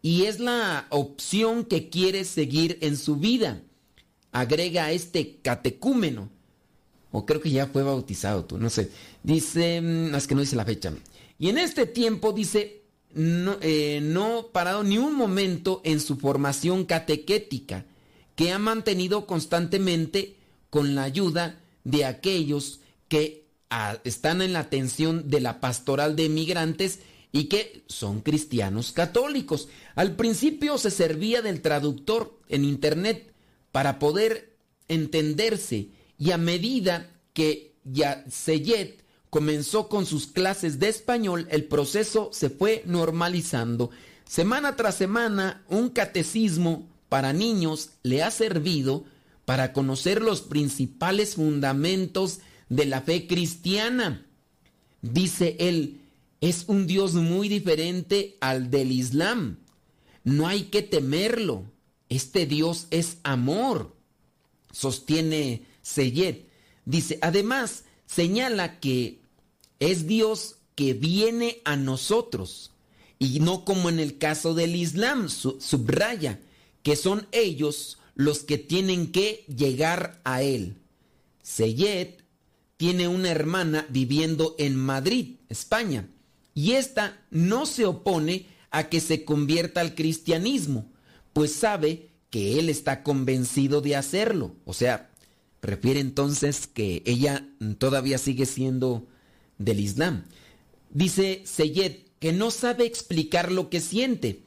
[0.00, 3.62] y es la opción que quiere seguir en su vida.
[4.30, 6.30] Agrega este catecúmeno.
[7.10, 8.90] O creo que ya fue bautizado tú, no sé.
[9.22, 10.92] Dice, mm, es que no dice la fecha.
[11.38, 12.81] Y en este tiempo dice,
[13.14, 17.84] no, eh, no parado ni un momento en su formación catequética,
[18.34, 20.36] que ha mantenido constantemente
[20.70, 26.28] con la ayuda de aquellos que ah, están en la atención de la pastoral de
[26.28, 27.00] migrantes
[27.32, 29.68] y que son cristianos católicos.
[29.94, 33.32] Al principio se servía del traductor en internet
[33.70, 34.56] para poder
[34.88, 35.88] entenderse
[36.18, 39.02] y a medida que ya Seyet
[39.32, 43.88] comenzó con sus clases de español, el proceso se fue normalizando.
[44.28, 49.06] Semana tras semana, un catecismo para niños le ha servido
[49.46, 54.26] para conocer los principales fundamentos de la fe cristiana.
[55.00, 56.02] Dice él,
[56.42, 59.60] es un Dios muy diferente al del Islam.
[60.24, 61.64] No hay que temerlo.
[62.10, 63.96] Este Dios es amor.
[64.72, 66.42] Sostiene Seyed.
[66.84, 69.21] Dice, además, señala que
[69.90, 72.70] es Dios que viene a nosotros
[73.18, 76.40] y no como en el caso del Islam, subraya,
[76.82, 80.76] que son ellos los que tienen que llegar a Él.
[81.42, 82.14] Seyed
[82.76, 86.08] tiene una hermana viviendo en Madrid, España,
[86.54, 90.90] y esta no se opone a que se convierta al cristianismo,
[91.32, 94.54] pues sabe que él está convencido de hacerlo.
[94.64, 95.10] O sea,
[95.60, 99.06] refiere entonces que ella todavía sigue siendo
[99.64, 100.24] del Islam.
[100.90, 104.44] Dice Seyed que no sabe explicar lo que siente.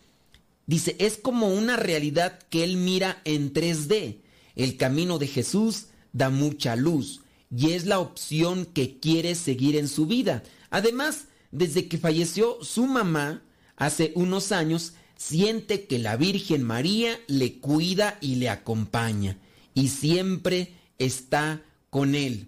[0.68, 4.22] Dice, es como una realidad que él mira en 3D.
[4.56, 7.22] El camino de Jesús da mucha luz
[7.56, 10.44] y es la opción que quiere seguir en su vida.
[10.70, 13.44] Además, desde que falleció su mamá
[13.76, 19.38] hace unos años, siente que la Virgen María le cuida y le acompaña
[19.74, 22.48] y siempre está con él.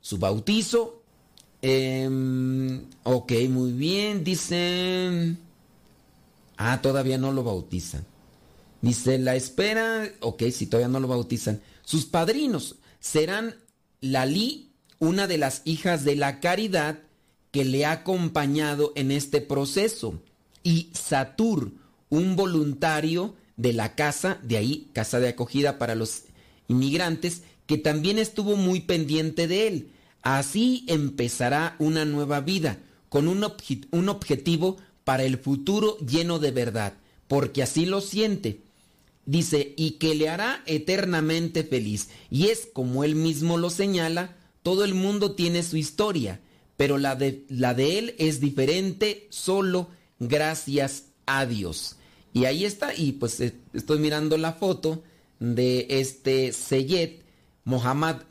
[0.00, 1.03] Su bautizo
[1.66, 4.22] Em, ok, muy bien.
[4.22, 5.34] Dice...
[6.58, 8.04] Ah, todavía no lo bautizan.
[8.82, 10.06] Dice, la espera...
[10.20, 11.62] Ok, si todavía no lo bautizan.
[11.82, 13.54] Sus padrinos serán
[14.02, 16.98] Lali, una de las hijas de la caridad
[17.50, 20.20] que le ha acompañado en este proceso.
[20.62, 21.72] Y Satur,
[22.10, 26.24] un voluntario de la casa, de ahí, casa de acogida para los
[26.68, 29.90] inmigrantes, que también estuvo muy pendiente de él.
[30.24, 32.78] Así empezará una nueva vida,
[33.10, 33.46] con un,
[33.90, 36.94] un, objetivo para el futuro lleno de verdad,
[37.28, 38.62] porque así lo siente.
[39.26, 42.08] Dice, y que le hará eternamente feliz.
[42.30, 46.40] Y es como él mismo lo señala, todo el mundo tiene su historia,
[46.78, 51.96] pero la de, la de él es diferente solo gracias a Dios.
[52.32, 55.02] Y ahí está, y pues eh, estoy mirando la foto
[55.38, 57.20] de este Seyed
[57.64, 58.22] Mohammad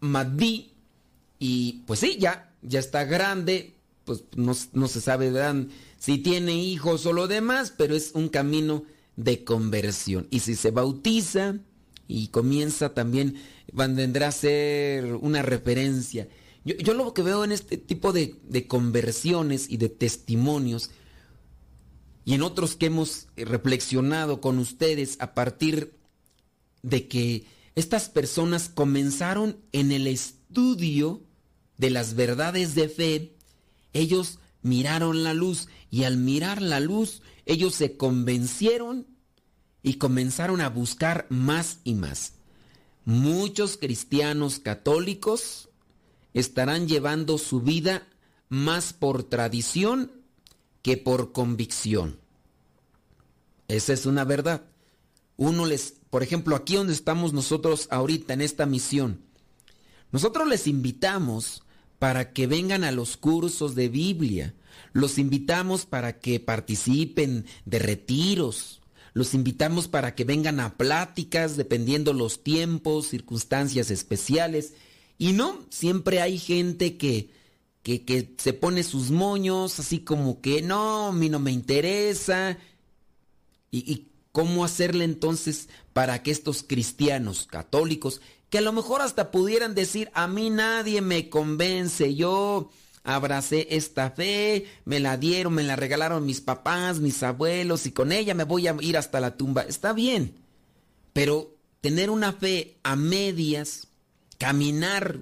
[0.00, 0.67] Maddi,
[1.38, 5.32] y pues sí, ya, ya está grande, pues no, se sabe
[5.98, 8.84] si tiene hijos o lo demás, pero es un camino
[9.16, 10.26] de conversión.
[10.30, 11.58] Y si se bautiza
[12.06, 13.36] y comienza también,
[13.72, 16.28] vendrá a ser una referencia.
[16.64, 20.90] Yo, lo que veo en este tipo de, de conversiones y de testimonios,
[22.24, 25.94] y en otros que hemos reflexionado con ustedes a partir
[26.82, 31.22] de que estas personas comenzaron en el estudio
[31.78, 33.36] de las verdades de fe,
[33.92, 39.06] ellos miraron la luz y al mirar la luz, ellos se convencieron
[39.82, 42.34] y comenzaron a buscar más y más.
[43.04, 45.70] Muchos cristianos católicos
[46.34, 48.06] estarán llevando su vida
[48.48, 50.12] más por tradición
[50.82, 52.18] que por convicción.
[53.68, 54.64] Esa es una verdad.
[55.36, 59.22] Uno les, por ejemplo, aquí donde estamos nosotros ahorita en esta misión,
[60.10, 61.62] nosotros les invitamos
[61.98, 64.54] para que vengan a los cursos de Biblia.
[64.92, 68.80] Los invitamos para que participen de retiros.
[69.14, 74.74] Los invitamos para que vengan a pláticas dependiendo los tiempos, circunstancias especiales.
[75.18, 77.30] Y no, siempre hay gente que,
[77.82, 82.58] que, se pone sus moños así como que no, a mí no me interesa.
[83.70, 88.20] Y, y ¿Cómo hacerle entonces para que estos cristianos católicos,
[88.50, 92.70] que a lo mejor hasta pudieran decir, a mí nadie me convence, yo
[93.04, 98.12] abracé esta fe, me la dieron, me la regalaron mis papás, mis abuelos, y con
[98.12, 99.62] ella me voy a ir hasta la tumba.
[99.62, 100.34] Está bien,
[101.12, 103.88] pero tener una fe a medias,
[104.38, 105.20] caminar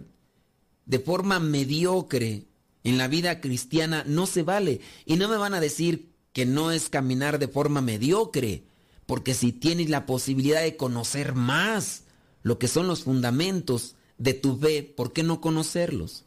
[0.84, 2.46] de forma mediocre
[2.84, 4.80] en la vida cristiana no se vale.
[5.04, 8.64] Y no me van a decir que no es caminar de forma mediocre.
[9.06, 12.04] Porque si tienes la posibilidad de conocer más
[12.46, 16.22] lo que son los fundamentos de tu fe, ¿por qué no conocerlos?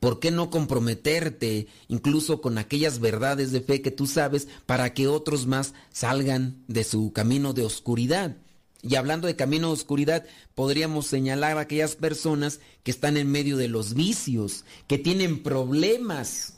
[0.00, 5.06] ¿Por qué no comprometerte incluso con aquellas verdades de fe que tú sabes para que
[5.06, 8.38] otros más salgan de su camino de oscuridad?
[8.80, 10.24] Y hablando de camino de oscuridad,
[10.54, 16.54] podríamos señalar a aquellas personas que están en medio de los vicios, que tienen problemas,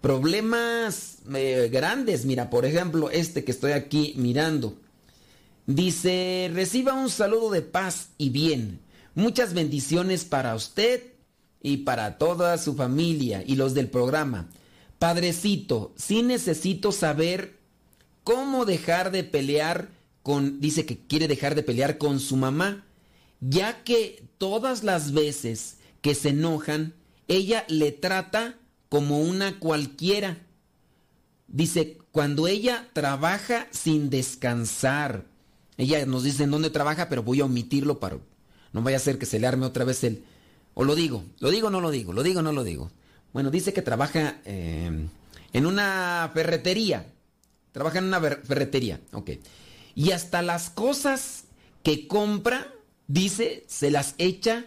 [0.00, 2.24] problemas eh, grandes.
[2.24, 4.76] Mira, por ejemplo, este que estoy aquí mirando.
[5.68, 8.80] Dice, reciba un saludo de paz y bien.
[9.14, 11.12] Muchas bendiciones para usted
[11.62, 14.48] y para toda su familia y los del programa.
[14.98, 17.58] Padrecito, sí necesito saber
[18.24, 19.90] cómo dejar de pelear
[20.22, 22.86] con, dice que quiere dejar de pelear con su mamá,
[23.40, 26.94] ya que todas las veces que se enojan,
[27.26, 28.56] ella le trata
[28.88, 30.38] como una cualquiera.
[31.46, 35.26] Dice, cuando ella trabaja sin descansar,
[35.78, 38.18] ella nos dice en dónde trabaja, pero voy a omitirlo para
[38.72, 40.24] no vaya a ser que se le arme otra vez el...
[40.74, 42.90] O lo digo, lo digo no lo digo, lo digo no lo digo.
[43.32, 45.06] Bueno, dice que trabaja eh,
[45.52, 47.06] en una ferretería.
[47.72, 49.30] Trabaja en una ferretería, ok.
[49.94, 51.44] Y hasta las cosas
[51.82, 52.72] que compra,
[53.06, 54.66] dice, se las echa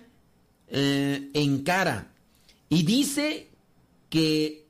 [0.68, 2.12] eh, en cara.
[2.68, 3.50] Y dice
[4.10, 4.68] que,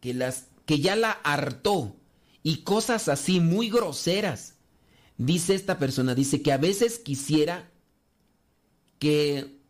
[0.00, 1.96] que, las, que ya la hartó.
[2.42, 4.51] Y cosas así muy groseras.
[5.18, 7.70] Dice esta persona, dice que a veces quisiera
[8.98, 9.60] que...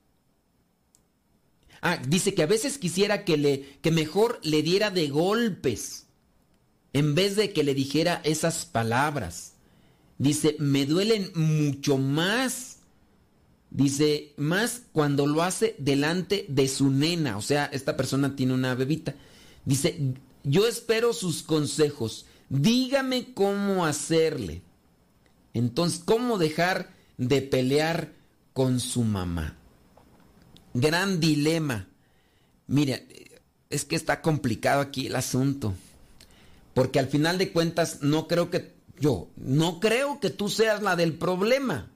[1.80, 6.06] Ah, dice que a veces quisiera que, le, que mejor le diera de golpes
[6.92, 9.54] en vez de que le dijera esas palabras.
[10.18, 12.78] Dice, me duelen mucho más.
[13.70, 17.36] Dice, más cuando lo hace delante de su nena.
[17.36, 19.16] O sea, esta persona tiene una bebita.
[19.64, 20.14] Dice,
[20.44, 22.26] yo espero sus consejos.
[22.48, 24.62] Dígame cómo hacerle.
[25.54, 28.12] Entonces, ¿cómo dejar de pelear
[28.52, 29.56] con su mamá?
[30.74, 31.88] Gran dilema.
[32.66, 33.00] Mira,
[33.70, 35.74] es que está complicado aquí el asunto.
[36.74, 40.96] Porque al final de cuentas no creo que yo, no creo que tú seas la
[40.96, 41.90] del problema.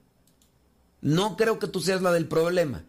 [1.01, 2.83] No creo que tú seas la del problema.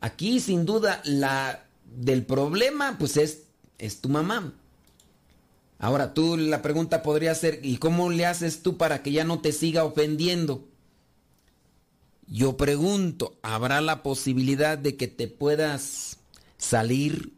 [0.00, 1.66] Aquí sin duda la
[1.96, 3.42] del problema pues es,
[3.78, 4.52] es tu mamá.
[5.78, 9.40] Ahora tú la pregunta podría ser, ¿y cómo le haces tú para que ya no
[9.40, 10.68] te siga ofendiendo?
[12.26, 16.18] Yo pregunto, ¿habrá la posibilidad de que te puedas
[16.56, 17.34] salir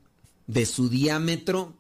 [0.47, 1.75] de su diámetro?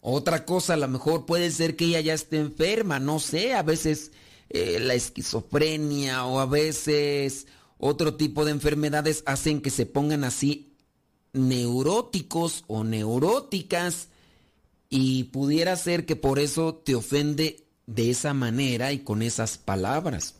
[0.00, 3.62] Otra cosa, a lo mejor puede ser que ella ya esté enferma, no sé, a
[3.62, 4.12] veces
[4.50, 7.46] eh, la esquizofrenia o a veces
[7.78, 10.74] otro tipo de enfermedades hacen que se pongan así
[11.32, 14.08] neuróticos o neuróticas
[14.94, 20.34] y pudiera ser que por eso te ofende de esa manera y con esas palabras.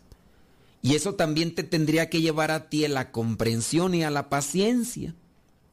[0.83, 4.29] Y eso también te tendría que llevar a ti a la comprensión y a la
[4.29, 5.15] paciencia.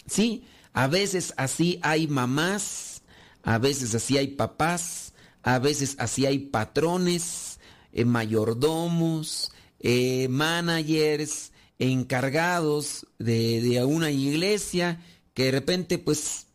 [0.07, 3.01] Sí, a veces así hay mamás,
[3.43, 5.11] a veces así hay papás,
[5.43, 7.59] a veces así hay patrones,
[7.91, 9.51] eh, mayordomos,
[9.81, 15.03] eh, managers, encargados de, de una iglesia
[15.33, 16.45] que de repente pues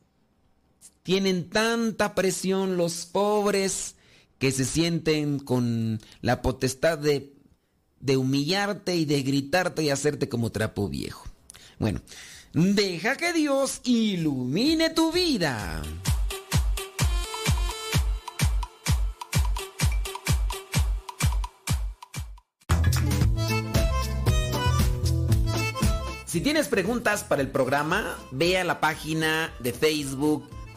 [1.05, 3.95] tienen tanta presión los pobres
[4.39, 7.31] que se sienten con la potestad de,
[8.17, 11.27] humillarte y de gritarte y hacerte como trapo viejo.
[11.79, 12.01] Bueno,
[12.55, 15.83] deja que Dios ilumine tu vida.
[26.25, 30.49] Si tienes preguntas para el programa, ve a la página de Facebook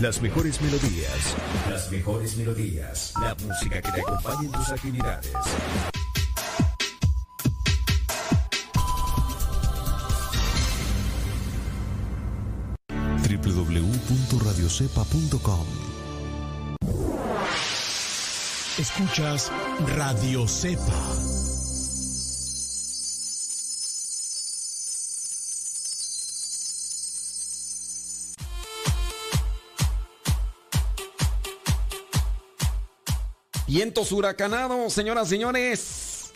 [0.00, 1.36] Las mejores melodías.
[1.68, 3.12] Las mejores melodías.
[3.20, 5.30] La música que te acompañe en tus actividades.
[13.28, 15.66] www.radiocepa.com
[18.78, 19.52] Escuchas
[19.98, 21.19] Radio Cepa
[33.70, 36.32] Vientos huracanados, señoras señores.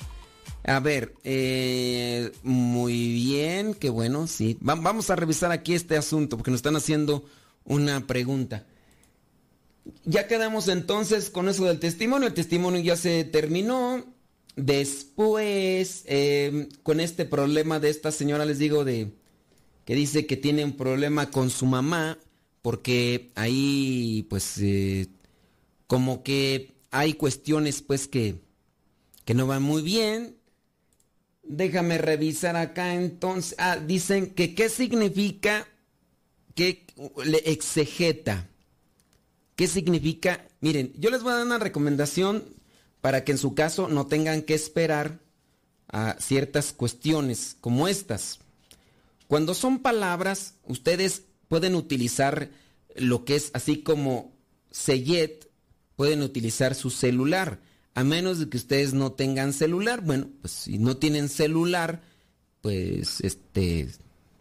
[0.63, 4.57] A ver, eh, muy bien, qué bueno, sí.
[4.61, 7.25] vamos a revisar aquí este asunto porque nos están haciendo
[7.65, 8.65] una pregunta.
[10.05, 12.29] Ya quedamos entonces con eso del testimonio.
[12.29, 14.05] El testimonio ya se terminó.
[14.55, 19.11] Después, eh, con este problema de esta señora, les digo, de
[19.85, 22.17] que dice que tiene un problema con su mamá,
[22.63, 25.09] porque ahí, pues, eh,
[25.89, 28.41] como que hay cuestiones pues que,
[29.25, 30.37] que no van muy bien.
[31.43, 33.57] Déjame revisar acá entonces.
[33.59, 35.67] Ah, dicen que qué significa
[36.55, 36.87] que
[37.25, 38.49] le exegeta.
[39.57, 40.47] ¿Qué significa?
[40.61, 42.45] Miren, yo les voy a dar una recomendación
[43.01, 45.19] para que en su caso no tengan que esperar
[45.89, 48.39] a ciertas cuestiones como estas.
[49.27, 52.51] Cuando son palabras, ustedes pueden utilizar
[52.95, 54.33] lo que es así como
[54.71, 55.51] Seyet
[55.97, 57.61] pueden utilizar su celular.
[57.95, 62.03] A menos de que ustedes no tengan celular, bueno, pues si no tienen celular,
[62.61, 63.89] pues este,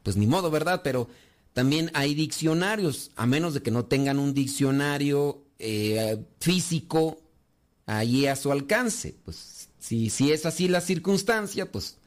[0.02, 0.82] pues ni modo, ¿verdad?
[0.84, 1.08] Pero
[1.54, 7.22] también hay diccionarios, a menos de que no tengan un diccionario eh, físico
[7.86, 9.16] ahí a su alcance.
[9.24, 11.98] Pues si, si es así la circunstancia, pues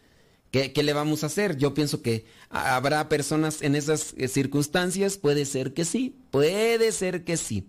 [0.51, 1.57] ¿qué, ¿qué, le vamos a hacer?
[1.57, 7.25] Yo pienso que habrá personas en esas eh, circunstancias, puede ser que sí, puede ser
[7.25, 7.69] que sí.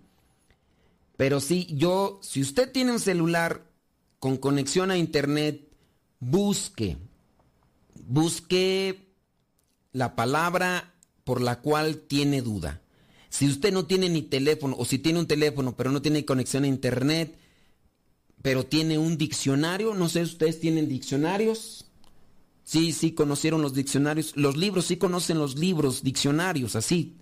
[1.18, 3.66] Pero sí, yo, si usted tiene un celular
[4.20, 5.68] con conexión a internet,
[6.20, 6.96] busque,
[8.06, 9.08] busque
[9.90, 10.94] la palabra
[11.24, 12.80] por la cual tiene duda.
[13.30, 16.62] Si usted no tiene ni teléfono, o si tiene un teléfono pero no tiene conexión
[16.62, 17.36] a internet,
[18.40, 21.86] pero tiene un diccionario, no sé, ¿ustedes tienen diccionarios?
[22.62, 24.36] Sí, sí, conocieron los diccionarios.
[24.36, 27.16] Los libros, sí conocen los libros, diccionarios, así.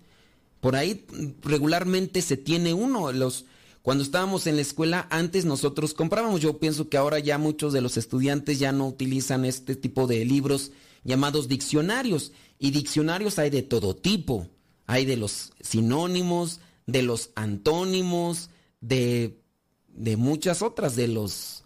[0.59, 1.03] Por ahí
[1.41, 3.11] regularmente se tiene uno.
[3.11, 3.45] Los,
[3.87, 6.41] cuando estábamos en la escuela, antes nosotros comprábamos.
[6.41, 10.25] Yo pienso que ahora ya muchos de los estudiantes ya no utilizan este tipo de
[10.25, 10.73] libros
[11.05, 12.33] llamados diccionarios.
[12.59, 14.49] Y diccionarios hay de todo tipo.
[14.87, 18.49] Hay de los sinónimos, de los antónimos,
[18.81, 19.39] de,
[19.87, 21.63] de muchas otras, de los...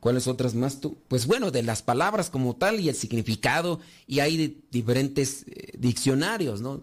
[0.00, 0.98] ¿Cuáles otras más tú?
[1.06, 3.78] Pues bueno, de las palabras como tal y el significado.
[4.08, 6.82] Y hay diferentes eh, diccionarios, ¿no?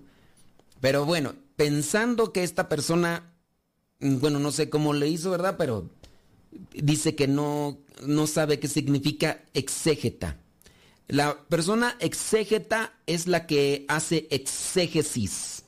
[0.80, 3.34] Pero bueno, pensando que esta persona
[4.00, 5.56] bueno, no sé cómo le hizo, ¿verdad?
[5.58, 5.89] Pero
[6.74, 10.38] dice que no, no sabe qué significa exégeta.
[11.08, 15.64] La persona exégeta es la que hace exégesis.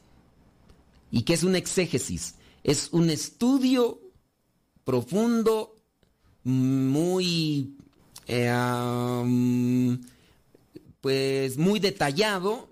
[1.11, 2.35] ¿Y qué es un exégesis?
[2.63, 3.99] Es un estudio
[4.83, 5.75] profundo,
[6.43, 7.77] muy,
[8.27, 8.51] eh,
[11.01, 12.69] pues muy detallado,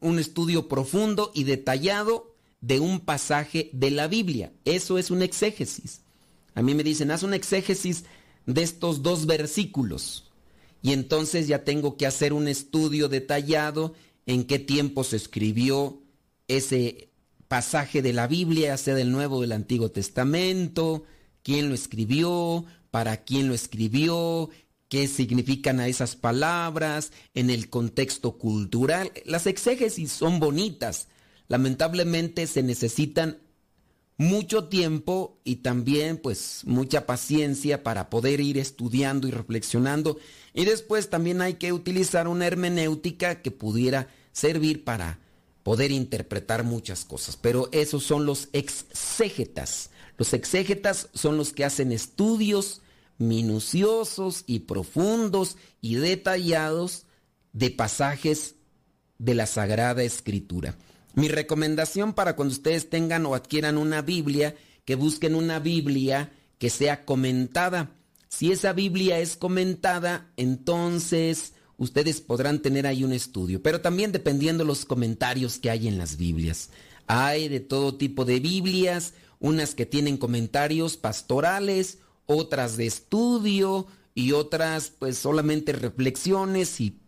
[0.00, 2.29] un estudio profundo y detallado
[2.60, 4.52] de un pasaje de la Biblia.
[4.64, 6.02] Eso es un exégesis.
[6.54, 8.04] A mí me dicen, haz un exégesis
[8.46, 10.30] de estos dos versículos.
[10.82, 13.94] Y entonces ya tengo que hacer un estudio detallado
[14.26, 16.02] en qué tiempo se escribió
[16.48, 17.10] ese
[17.48, 21.04] pasaje de la Biblia, sea del Nuevo o del Antiguo Testamento,
[21.42, 24.50] quién lo escribió, para quién lo escribió,
[24.88, 29.12] qué significan a esas palabras, en el contexto cultural.
[29.24, 31.08] Las exégesis son bonitas,
[31.50, 33.38] lamentablemente se necesitan
[34.16, 40.16] mucho tiempo y también pues mucha paciencia para poder ir estudiando y reflexionando
[40.54, 45.18] y después también hay que utilizar una hermenéutica que pudiera servir para
[45.64, 49.90] poder interpretar muchas cosas, pero esos son los exégetas.
[50.18, 52.80] Los exégetas son los que hacen estudios
[53.18, 57.06] minuciosos y profundos y detallados
[57.52, 58.54] de pasajes
[59.18, 60.76] de la Sagrada Escritura.
[61.14, 64.54] Mi recomendación para cuando ustedes tengan o adquieran una Biblia,
[64.84, 67.96] que busquen una Biblia que sea comentada.
[68.28, 74.64] Si esa Biblia es comentada, entonces ustedes podrán tener ahí un estudio, pero también dependiendo
[74.64, 76.70] los comentarios que hay en las Biblias.
[77.06, 84.32] Hay de todo tipo de Biblias, unas que tienen comentarios pastorales, otras de estudio y
[84.32, 87.00] otras pues solamente reflexiones y,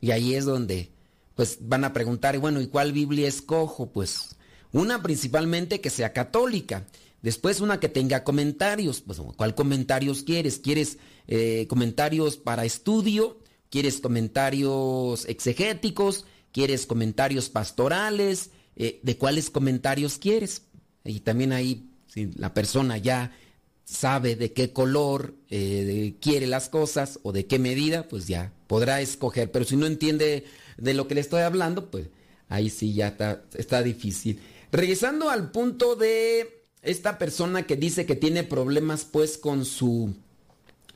[0.00, 0.90] y ahí es donde
[1.36, 3.92] pues van a preguntar, bueno, ¿y cuál Biblia escojo?
[3.92, 4.34] Pues
[4.72, 6.84] una principalmente que sea católica.
[7.22, 9.00] Después una que tenga comentarios.
[9.00, 10.58] Pues, ¿cuál comentarios quieres?
[10.58, 13.38] ¿Quieres eh, comentarios para estudio?
[13.70, 16.24] ¿Quieres comentarios exegéticos?
[16.50, 18.50] ¿Quieres comentarios pastorales?
[18.76, 20.62] eh, de cuáles comentarios quieres.
[21.04, 23.36] Y también ahí, si la persona ya
[23.84, 29.00] sabe de qué color eh, quiere las cosas o de qué medida, pues ya podrá
[29.00, 29.50] escoger.
[29.50, 30.44] Pero si no entiende
[30.76, 32.08] de lo que le estoy hablando, pues
[32.48, 34.40] ahí sí ya está, está difícil.
[34.72, 40.14] Regresando al punto de esta persona que dice que tiene problemas pues con su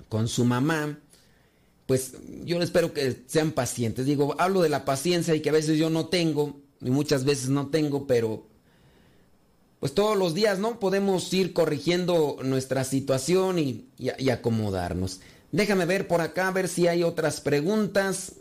[0.09, 0.99] con su mamá,
[1.87, 2.15] pues
[2.45, 4.07] yo espero que sean pacientes.
[4.07, 7.49] Digo, hablo de la paciencia y que a veces yo no tengo, y muchas veces
[7.49, 8.47] no tengo, pero
[9.79, 10.79] pues todos los días, ¿no?
[10.79, 15.21] Podemos ir corrigiendo nuestra situación y, y, y acomodarnos.
[15.53, 18.35] Déjame ver por acá, a ver si hay otras preguntas.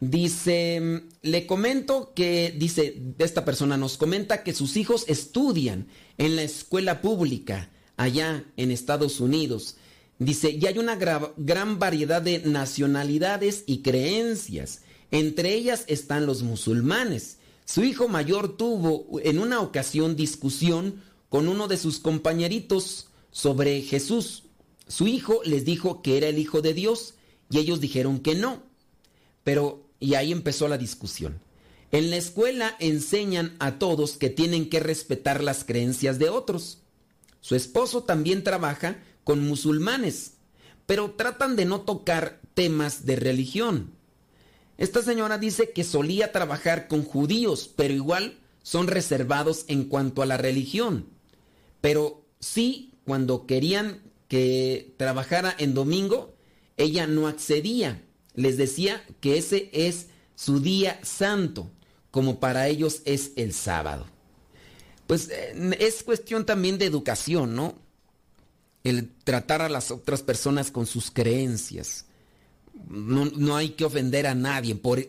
[0.00, 5.88] Dice, le comento que, dice, esta persona nos comenta que sus hijos estudian
[6.18, 9.76] en la escuela pública allá en Estados Unidos.
[10.20, 14.82] Dice, y hay una gran variedad de nacionalidades y creencias.
[15.10, 17.38] Entre ellas están los musulmanes.
[17.64, 24.44] Su hijo mayor tuvo en una ocasión discusión con uno de sus compañeritos sobre Jesús.
[24.86, 27.14] Su hijo les dijo que era el hijo de Dios
[27.50, 28.62] y ellos dijeron que no.
[29.44, 31.40] Pero y ahí empezó la discusión.
[31.90, 36.82] En la escuela enseñan a todos que tienen que respetar las creencias de otros.
[37.40, 40.34] Su esposo también trabaja con musulmanes,
[40.86, 43.92] pero tratan de no tocar temas de religión.
[44.76, 50.26] Esta señora dice que solía trabajar con judíos, pero igual son reservados en cuanto a
[50.26, 51.06] la religión.
[51.80, 56.34] Pero sí, cuando querían que trabajara en domingo,
[56.76, 58.04] ella no accedía
[58.38, 61.72] les decía que ese es su día santo,
[62.12, 64.06] como para ellos es el sábado.
[65.08, 67.74] Pues es cuestión también de educación, ¿no?
[68.84, 72.04] El tratar a las otras personas con sus creencias.
[72.88, 75.04] No, no hay que ofender a nadie por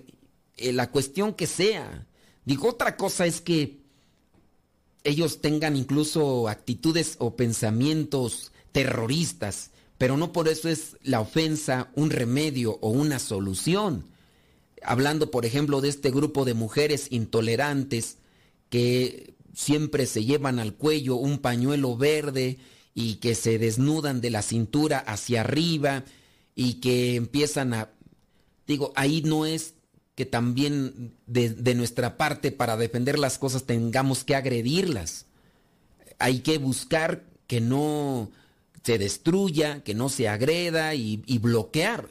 [0.58, 2.08] la cuestión que sea.
[2.46, 3.80] Digo, otra cosa es que
[5.04, 9.70] ellos tengan incluso actitudes o pensamientos terroristas
[10.00, 14.06] pero no por eso es la ofensa un remedio o una solución.
[14.82, 18.18] Hablando, por ejemplo, de este grupo de mujeres intolerantes
[18.70, 22.60] que siempre se llevan al cuello un pañuelo verde
[22.95, 26.06] y que se desnudan de la cintura hacia arriba
[26.56, 27.89] y que empiezan a...
[28.68, 29.74] Digo, ahí no es
[30.16, 35.26] que también de, de nuestra parte para defender las cosas tengamos que agredirlas.
[36.20, 38.32] Hay que buscar que no
[38.84, 42.10] se destruya, que no se agreda y, bloquear,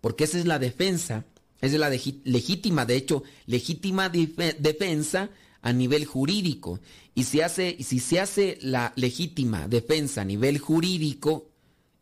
[0.00, 1.24] porque esa es la defensa,
[1.60, 6.80] es la legítima, de hecho, legítima defensa a nivel jurídico.
[7.14, 11.48] Y si, hace, si se hace la legítima defensa a nivel jurídico,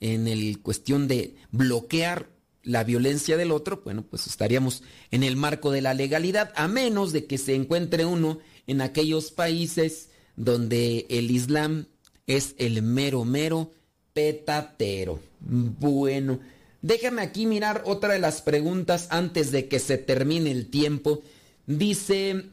[0.01, 2.29] en el cuestión de bloquear
[2.63, 7.13] la violencia del otro, bueno, pues estaríamos en el marco de la legalidad, a menos
[7.13, 11.87] de que se encuentre uno en aquellos países donde el Islam
[12.27, 13.71] es el mero mero
[14.17, 15.21] petatero.
[15.41, 16.41] Bueno,
[16.81, 21.21] déjame aquí mirar otra de las preguntas antes de que se termine el tiempo.
[21.67, 22.47] Dice,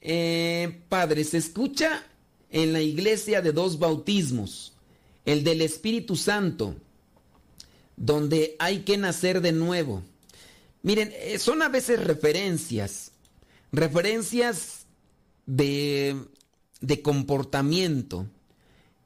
[0.00, 2.04] eh, padre, se escucha
[2.50, 4.72] en la iglesia de dos bautismos,
[5.24, 6.74] el del Espíritu Santo,
[7.96, 10.02] donde hay que nacer de nuevo.
[10.82, 13.12] Miren, eh, son a veces referencias,
[13.70, 14.86] referencias
[15.46, 16.16] de,
[16.80, 18.26] de comportamiento.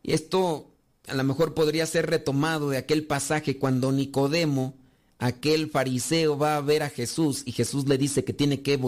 [0.03, 0.71] Esto
[1.09, 4.75] a lo mejor podría ser retomado de aquel pasaje cuando Nicodemo,
[5.19, 8.79] aquel fariseo, va a ver a Jesús y Jesús le dice que tiene que,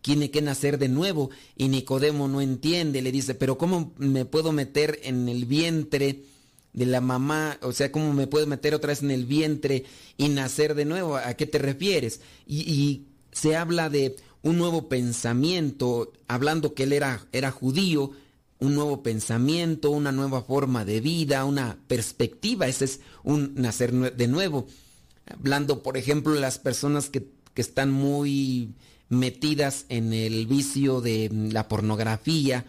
[0.00, 4.52] tiene que nacer de nuevo y Nicodemo no entiende, le dice, pero ¿cómo me puedo
[4.52, 6.24] meter en el vientre
[6.72, 7.58] de la mamá?
[7.62, 9.84] O sea, ¿cómo me puedo meter otra vez en el vientre
[10.16, 11.16] y nacer de nuevo?
[11.16, 12.20] ¿A qué te refieres?
[12.46, 18.12] Y, y se habla de un nuevo pensamiento, hablando que él era, era judío,
[18.62, 22.68] un nuevo pensamiento, una nueva forma de vida, una perspectiva.
[22.68, 24.68] Ese es un nacer de nuevo.
[25.26, 28.72] Hablando, por ejemplo, de las personas que, están muy
[29.10, 32.64] metidas en el vicio de la pornografía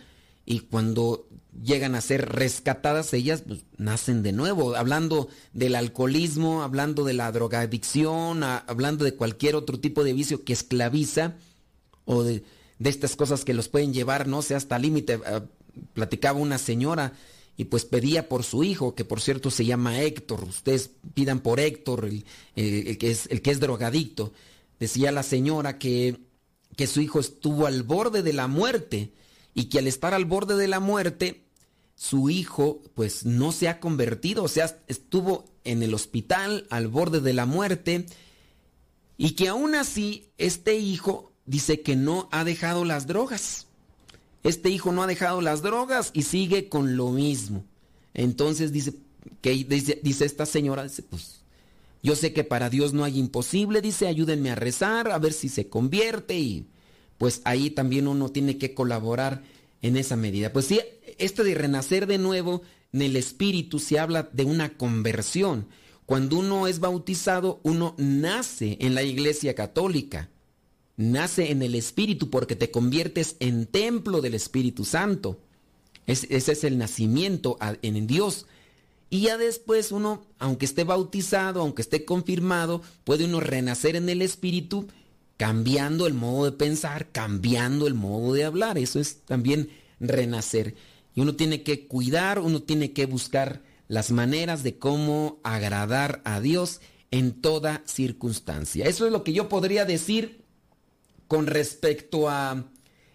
[0.46, 1.26] y cuando
[1.64, 4.76] llegan a ser rescatadas ellas pues, nacen de nuevo.
[4.76, 10.52] Hablando del alcoholismo, hablando de la drogadicción, hablando de cualquier otro tipo de vicio que
[10.52, 11.36] esclaviza
[12.04, 12.44] o de,
[12.78, 15.18] de estas cosas que los pueden llevar, no sé, hasta límite
[15.94, 17.14] platicaba una señora
[17.56, 21.60] y pues pedía por su hijo, que por cierto se llama Héctor, ustedes pidan por
[21.60, 22.10] Héctor,
[22.56, 24.34] el, que, es, el que es drogadicto.
[24.80, 26.20] Decía la señora que,
[26.76, 29.14] que su hijo estuvo al borde de la muerte
[29.54, 31.46] y que al estar al borde de la muerte,
[31.96, 37.22] su hijo pues no se ha convertido, o sea, estuvo en el hospital al borde
[37.22, 38.08] de la muerte
[39.16, 43.68] y que aún así este hijo dice que no ha dejado las drogas
[44.44, 47.66] este hijo no ha dejado las drogas y sigue con lo mismo.
[48.14, 48.94] Entonces dice,
[49.42, 51.42] que dice, dice esta señora, dice, pues
[52.02, 55.48] yo sé que para Dios no hay imposible, dice, ayúdenme a rezar, a ver si
[55.48, 56.68] se convierte y
[57.18, 59.44] pues ahí también uno tiene que colaborar
[59.82, 60.52] en esa medida.
[60.52, 60.82] Pues sí,
[61.18, 65.68] esto de renacer de nuevo en el espíritu se habla de una conversión.
[66.06, 70.30] Cuando uno es bautizado, uno nace en la iglesia católica,
[70.96, 75.40] nace en el espíritu porque te conviertes en templo del Espíritu Santo.
[76.06, 78.46] ese es el nacimiento en Dios.
[79.10, 84.22] Y ya después uno, aunque esté bautizado, aunque esté confirmado, puede uno renacer en el
[84.22, 84.88] Espíritu
[85.38, 88.78] cambiando el modo de pensar, cambiando el modo de hablar.
[88.78, 89.70] Eso es también
[90.00, 90.76] renacer.
[91.16, 96.40] Y uno tiene que cuidar, uno tiene que buscar las maneras de cómo agradar a
[96.40, 96.82] Dios
[97.12, 98.86] en toda circunstancia.
[98.86, 100.43] Eso es lo que yo podría decir
[101.34, 102.64] con respecto a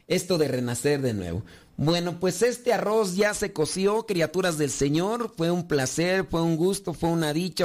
[0.08, 1.44] esto de renacer de nuevo.
[1.76, 5.32] Bueno, pues este arroz ya se coció, criaturas del Señor.
[5.36, 7.64] Fue un placer, fue un gusto, fue una dicha,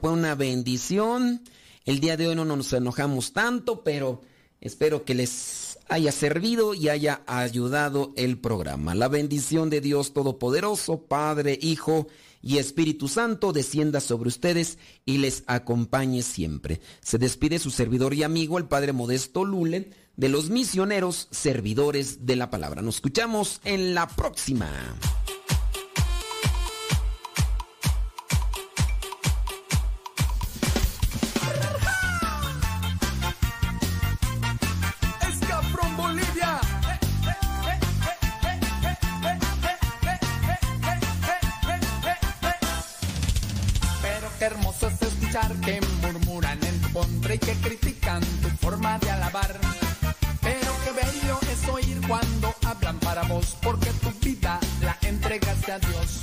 [0.00, 1.44] fue una bendición.
[1.84, 4.22] El día de hoy no nos enojamos tanto, pero
[4.60, 8.96] espero que les haya servido y haya ayudado el programa.
[8.96, 12.08] La bendición de Dios Todopoderoso, Padre, Hijo
[12.58, 16.80] Espíritu Santo descienda sobre ustedes y les acompañe siempre.
[17.00, 22.36] Se despide su servidor y amigo, el Padre Modesto Lule de los misioneros servidores de
[22.36, 22.82] la palabra.
[22.82, 24.68] Nos escuchamos en la próxima.
[47.34, 49.60] Y que critican tu forma de alabar
[52.06, 56.20] cuando hablan para vos, porque tu vida la entregaste a Dios.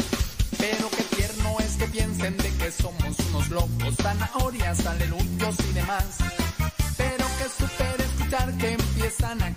[0.58, 6.18] Pero qué tierno es que piensen de que somos unos locos, zanahorias, aleluyos y demás.
[6.98, 9.48] Pero que super escuchar que empiezan a